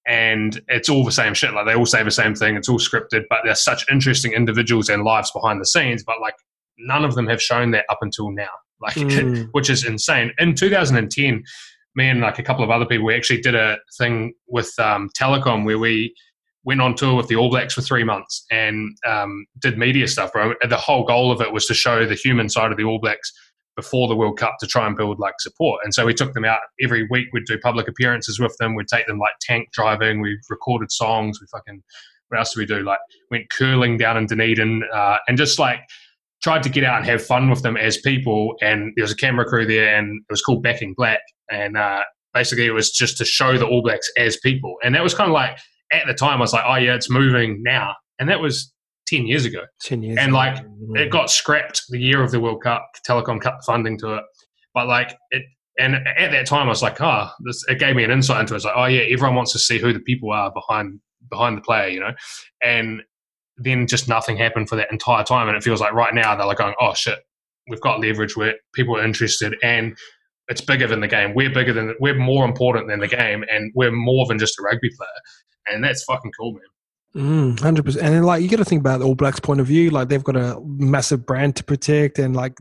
[0.08, 1.54] And it's all the same shit.
[1.54, 2.56] Like they all say the same thing.
[2.56, 6.04] It's all scripted, but they're such interesting individuals and lives behind the scenes.
[6.04, 6.34] But like
[6.80, 8.50] none of them have shown that up until now.
[8.82, 9.50] Like, Mm.
[9.52, 10.32] which is insane.
[10.40, 11.44] In 2010,
[11.96, 15.10] me and like a couple of other people, we actually did a thing with um,
[15.20, 16.16] Telecom where we
[16.64, 20.32] went on tour with the All Blacks for three months and um, did media stuff,
[20.34, 20.54] bro.
[20.68, 23.32] The whole goal of it was to show the human side of the All Blacks
[23.82, 25.82] before the World Cup to try and build like support.
[25.84, 27.28] And so we took them out every week.
[27.34, 28.76] We'd do public appearances with them.
[28.76, 30.22] We'd take them like tank driving.
[30.22, 31.40] We recorded songs.
[31.42, 31.82] We fucking
[32.30, 32.84] what else did we do?
[32.84, 35.80] Like went curling down in Dunedin uh, and just like
[36.42, 38.56] tried to get out and have fun with them as people.
[38.62, 41.20] And there was a camera crew there, and it was called Backing Black.
[41.52, 42.02] And uh,
[42.34, 44.76] basically, it was just to show the All Blacks as people.
[44.84, 45.58] And that was kind of like
[45.92, 47.96] at the time, I was like, oh yeah, it's moving now.
[48.20, 48.72] And that was
[49.18, 49.62] ten years ago.
[49.82, 50.18] ten years.
[50.20, 50.58] And, like,
[50.92, 51.00] Mm.
[51.00, 52.86] It got scrapped the year of the World Cup.
[53.08, 54.24] Telecom cut the funding to it,
[54.74, 55.44] but like it.
[55.80, 57.64] And at that time, I was like, oh, this.
[57.68, 58.58] It gave me an insight into it.
[58.58, 61.00] It's like, oh yeah, everyone wants to see who the people are behind
[61.30, 62.12] behind the player, you know.
[62.62, 63.02] And
[63.58, 65.48] then just nothing happened for that entire time.
[65.48, 67.20] And it feels like right now they're like going, oh shit,
[67.70, 69.96] we've got leverage where people are interested and
[70.48, 71.34] it's bigger than the game.
[71.36, 74.64] We're bigger than, we're more important than the game and we're more than just a
[74.64, 75.10] rugby player.
[75.68, 76.62] And that's fucking cool, man.
[77.16, 79.60] Mm, Hundred percent, and then, like you got to think about the All Blacks' point
[79.60, 79.90] of view.
[79.90, 82.58] Like they've got a massive brand to protect, and like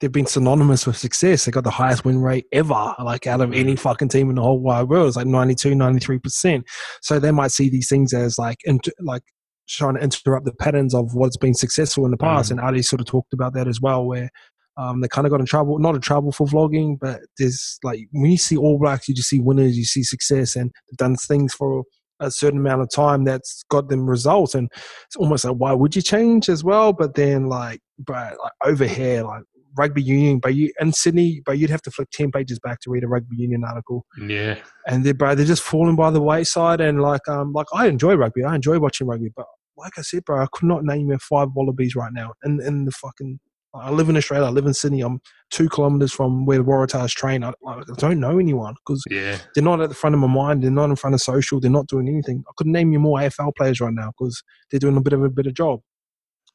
[0.00, 1.44] they've been synonymous with success.
[1.44, 4.42] They got the highest win rate ever, like out of any fucking team in the
[4.42, 5.08] whole wide world.
[5.08, 6.64] It's like 92, 93 percent.
[7.00, 9.22] So they might see these things as like inter- like
[9.68, 12.52] trying to interrupt the patterns of what's been successful in the past.
[12.52, 14.30] And Ali sort of talked about that as well, where
[14.76, 18.00] um, they kind of got in trouble, not in trouble for vlogging, but there's like
[18.12, 21.16] when you see All Blacks, you just see winners, you see success, and they've done
[21.16, 21.82] things for
[22.22, 24.54] a certain amount of time that's got them results.
[24.54, 24.70] And
[25.06, 26.92] it's almost like, why would you change as well?
[26.92, 29.42] But then, like, but like over here, like
[29.76, 32.90] rugby union, but you in Sydney, but you'd have to flip ten pages back to
[32.90, 34.04] read a rugby union article.
[34.20, 34.58] Yeah.
[34.86, 36.80] And they're bro, they're just falling by the wayside.
[36.80, 39.46] And like, um, like I enjoy rugby, I enjoy watching rugby, but
[39.76, 42.84] like I said, bro, I could not name you five wallabies right now in in
[42.84, 43.40] the fucking
[43.74, 44.46] I live in Australia.
[44.46, 45.00] I live in Sydney.
[45.00, 45.20] I'm
[45.50, 47.42] two kilometers from where the Waratahs train.
[47.42, 49.38] I, I don't know anyone because yeah.
[49.54, 50.62] they're not at the front of my mind.
[50.62, 51.58] They're not in front of social.
[51.58, 52.44] They're not doing anything.
[52.46, 55.24] I could name you more AFL players right now because they're doing a bit of
[55.24, 55.80] a better job.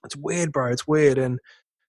[0.03, 0.68] It's weird, bro.
[0.68, 1.39] It's weird, and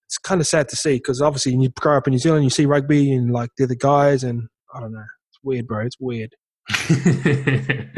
[0.06, 2.50] it's kind of sad to see because obviously you grow up in New Zealand, you
[2.50, 5.04] see rugby, and like they're the guys, and I don't know.
[5.30, 5.84] It's weird, bro.
[5.84, 6.34] It's weird.
[6.70, 7.88] hey,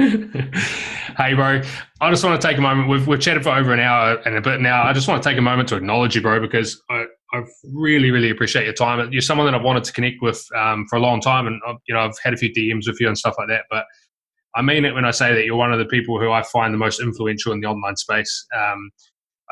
[1.35, 1.63] bro.
[2.01, 2.89] I just want to take a moment.
[2.89, 4.85] We've, we've chatted for over an hour and a bit now.
[4.85, 8.11] I just want to take a moment to acknowledge you, bro, because I, I really,
[8.11, 9.13] really appreciate your time.
[9.13, 11.75] You're someone that I've wanted to connect with um, for a long time, and uh,
[11.87, 13.65] you know I've had a few DMs with you and stuff like that.
[13.71, 13.85] But
[14.57, 16.75] I mean it when I say that you're one of the people who I find
[16.75, 18.47] the most influential in the online space.
[18.57, 18.91] Um,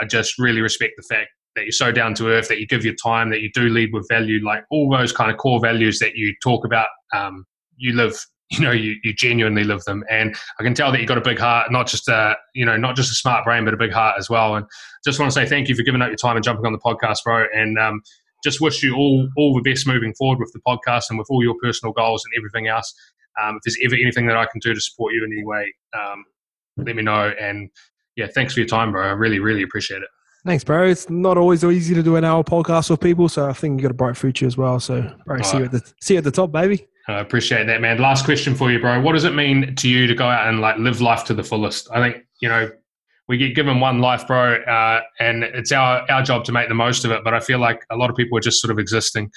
[0.00, 2.84] I just really respect the fact that you're so down to earth, that you give
[2.84, 5.98] your time, that you do lead with value, like all those kind of core values
[5.98, 6.88] that you talk about.
[7.14, 7.44] Um,
[7.76, 8.18] you live
[8.50, 10.02] you know you, you genuinely love them.
[10.10, 12.76] And i can tell that you've got a big heart not just a you know
[12.76, 14.54] not just a smart brain but a big heart as well.
[14.56, 14.66] And
[15.04, 16.78] just want to say thank you for giving up your time and jumping on the
[16.78, 17.46] podcast bro.
[17.54, 18.02] And um,
[18.44, 21.42] just wish you all all the best moving forward with the podcast and with all
[21.42, 22.92] your personal goals and everything else.
[23.42, 25.72] Um, if there's ever anything that i can do to support you in any way
[25.98, 26.24] um,
[26.76, 27.32] let me know.
[27.40, 27.70] And
[28.16, 29.06] yeah thanks for your time bro.
[29.06, 30.08] I really really appreciate it.
[30.46, 30.86] Thanks, bro.
[30.86, 33.82] It's not always easy to do an hour podcast with people, so I think you've
[33.82, 34.78] got a bright future as well.
[34.78, 36.86] So, bro, see you at the see you at the top, baby.
[37.08, 37.98] I appreciate that, man.
[37.98, 39.00] Last question for you, bro.
[39.00, 41.42] What does it mean to you to go out and like live life to the
[41.42, 41.88] fullest?
[41.90, 42.70] I think you know
[43.28, 46.74] we get given one life, bro, uh, and it's our our job to make the
[46.74, 47.24] most of it.
[47.24, 49.30] But I feel like a lot of people are just sort of existing.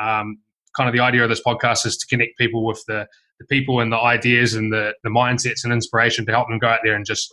[0.00, 0.38] Um,
[0.74, 3.06] kind of the idea of this podcast is to connect people with the
[3.40, 6.68] the people and the ideas and the the mindsets and inspiration to help them go
[6.68, 7.30] out there and just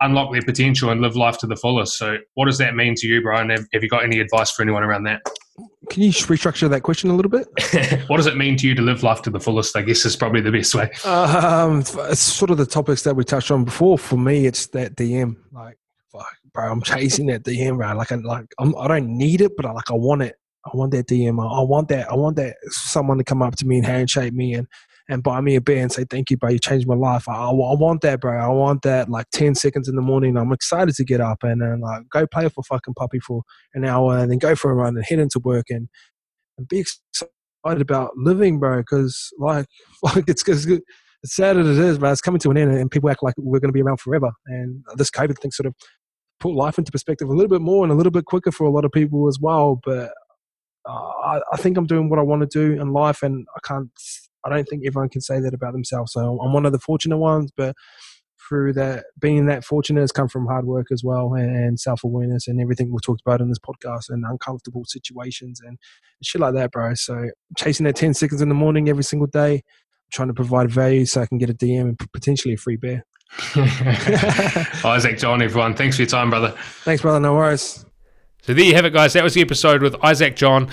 [0.00, 1.98] unlock their potential and live life to the fullest.
[1.98, 3.38] So, what does that mean to you, bro?
[3.38, 5.20] And have, have you got any advice for anyone around that?
[5.90, 7.46] Can you restructure that question a little bit?
[8.08, 9.76] what does it mean to you to live life to the fullest?
[9.76, 10.90] I guess is probably the best way.
[11.04, 13.98] Um, it's sort of the topics that we touched on before.
[13.98, 15.36] For me, it's that DM.
[15.52, 15.78] Like,
[16.10, 17.94] fuck, bro, I'm chasing that DM, bro.
[17.94, 20.36] Like, I like I'm, I do not need it, but I like I want it.
[20.64, 21.38] I want that DM.
[21.42, 22.10] I, I want that.
[22.10, 24.66] I want that someone to come up to me and handshake me and
[25.08, 26.50] and buy me a beer and say thank you, bro.
[26.50, 27.28] You changed my life.
[27.28, 28.38] I, I, want that, bro.
[28.38, 29.08] I want that.
[29.08, 32.26] Like ten seconds in the morning, I'm excited to get up and then like go
[32.26, 33.42] play for fucking puppy for
[33.74, 35.88] an hour and then go for a run and head into work and
[36.58, 37.30] and be excited
[37.64, 38.78] about living, bro.
[38.78, 39.66] Because like
[40.02, 43.10] like it's, It's sad as it is, but it's coming to an end, and people
[43.10, 44.30] act like we're going to be around forever.
[44.46, 45.74] And this COVID thing sort of
[46.40, 48.70] put life into perspective a little bit more and a little bit quicker for a
[48.70, 49.80] lot of people as well.
[49.84, 50.10] But
[50.84, 53.60] uh, I, I, think I'm doing what I want to do in life, and I
[53.66, 53.90] can't
[54.44, 56.12] I don't think everyone can say that about themselves.
[56.12, 57.74] So I'm one of the fortunate ones, but
[58.48, 62.48] through that, being that fortunate has come from hard work as well and self awareness
[62.48, 65.78] and everything we talked about in this podcast and uncomfortable situations and
[66.22, 66.94] shit like that, bro.
[66.94, 69.62] So chasing that 10 seconds in the morning every single day,
[70.12, 73.04] trying to provide value so I can get a DM and potentially a free beer.
[74.84, 75.74] Isaac John, everyone.
[75.74, 76.54] Thanks for your time, brother.
[76.84, 77.20] Thanks, brother.
[77.20, 77.84] No worries.
[78.42, 79.12] So there you have it, guys.
[79.12, 80.68] That was the episode with Isaac John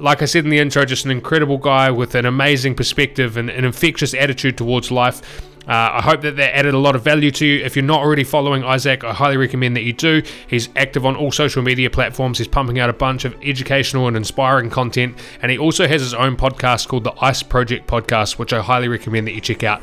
[0.00, 3.50] like I said in the intro, just an incredible guy with an amazing perspective and
[3.50, 5.46] an infectious attitude towards life.
[5.70, 7.64] Uh, I hope that that added a lot of value to you.
[7.64, 10.20] If you're not already following Isaac, I highly recommend that you do.
[10.48, 12.38] He's active on all social media platforms.
[12.38, 16.12] He's pumping out a bunch of educational and inspiring content, and he also has his
[16.12, 19.80] own podcast called the Ice Project Podcast, which I highly recommend that you check out.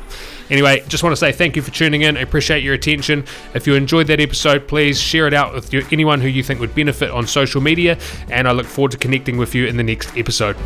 [0.50, 2.18] Anyway, just want to say thank you for tuning in.
[2.18, 3.24] I appreciate your attention.
[3.54, 6.74] If you enjoyed that episode, please share it out with anyone who you think would
[6.74, 10.14] benefit on social media, and I look forward to connecting with you in the next
[10.18, 10.58] episode.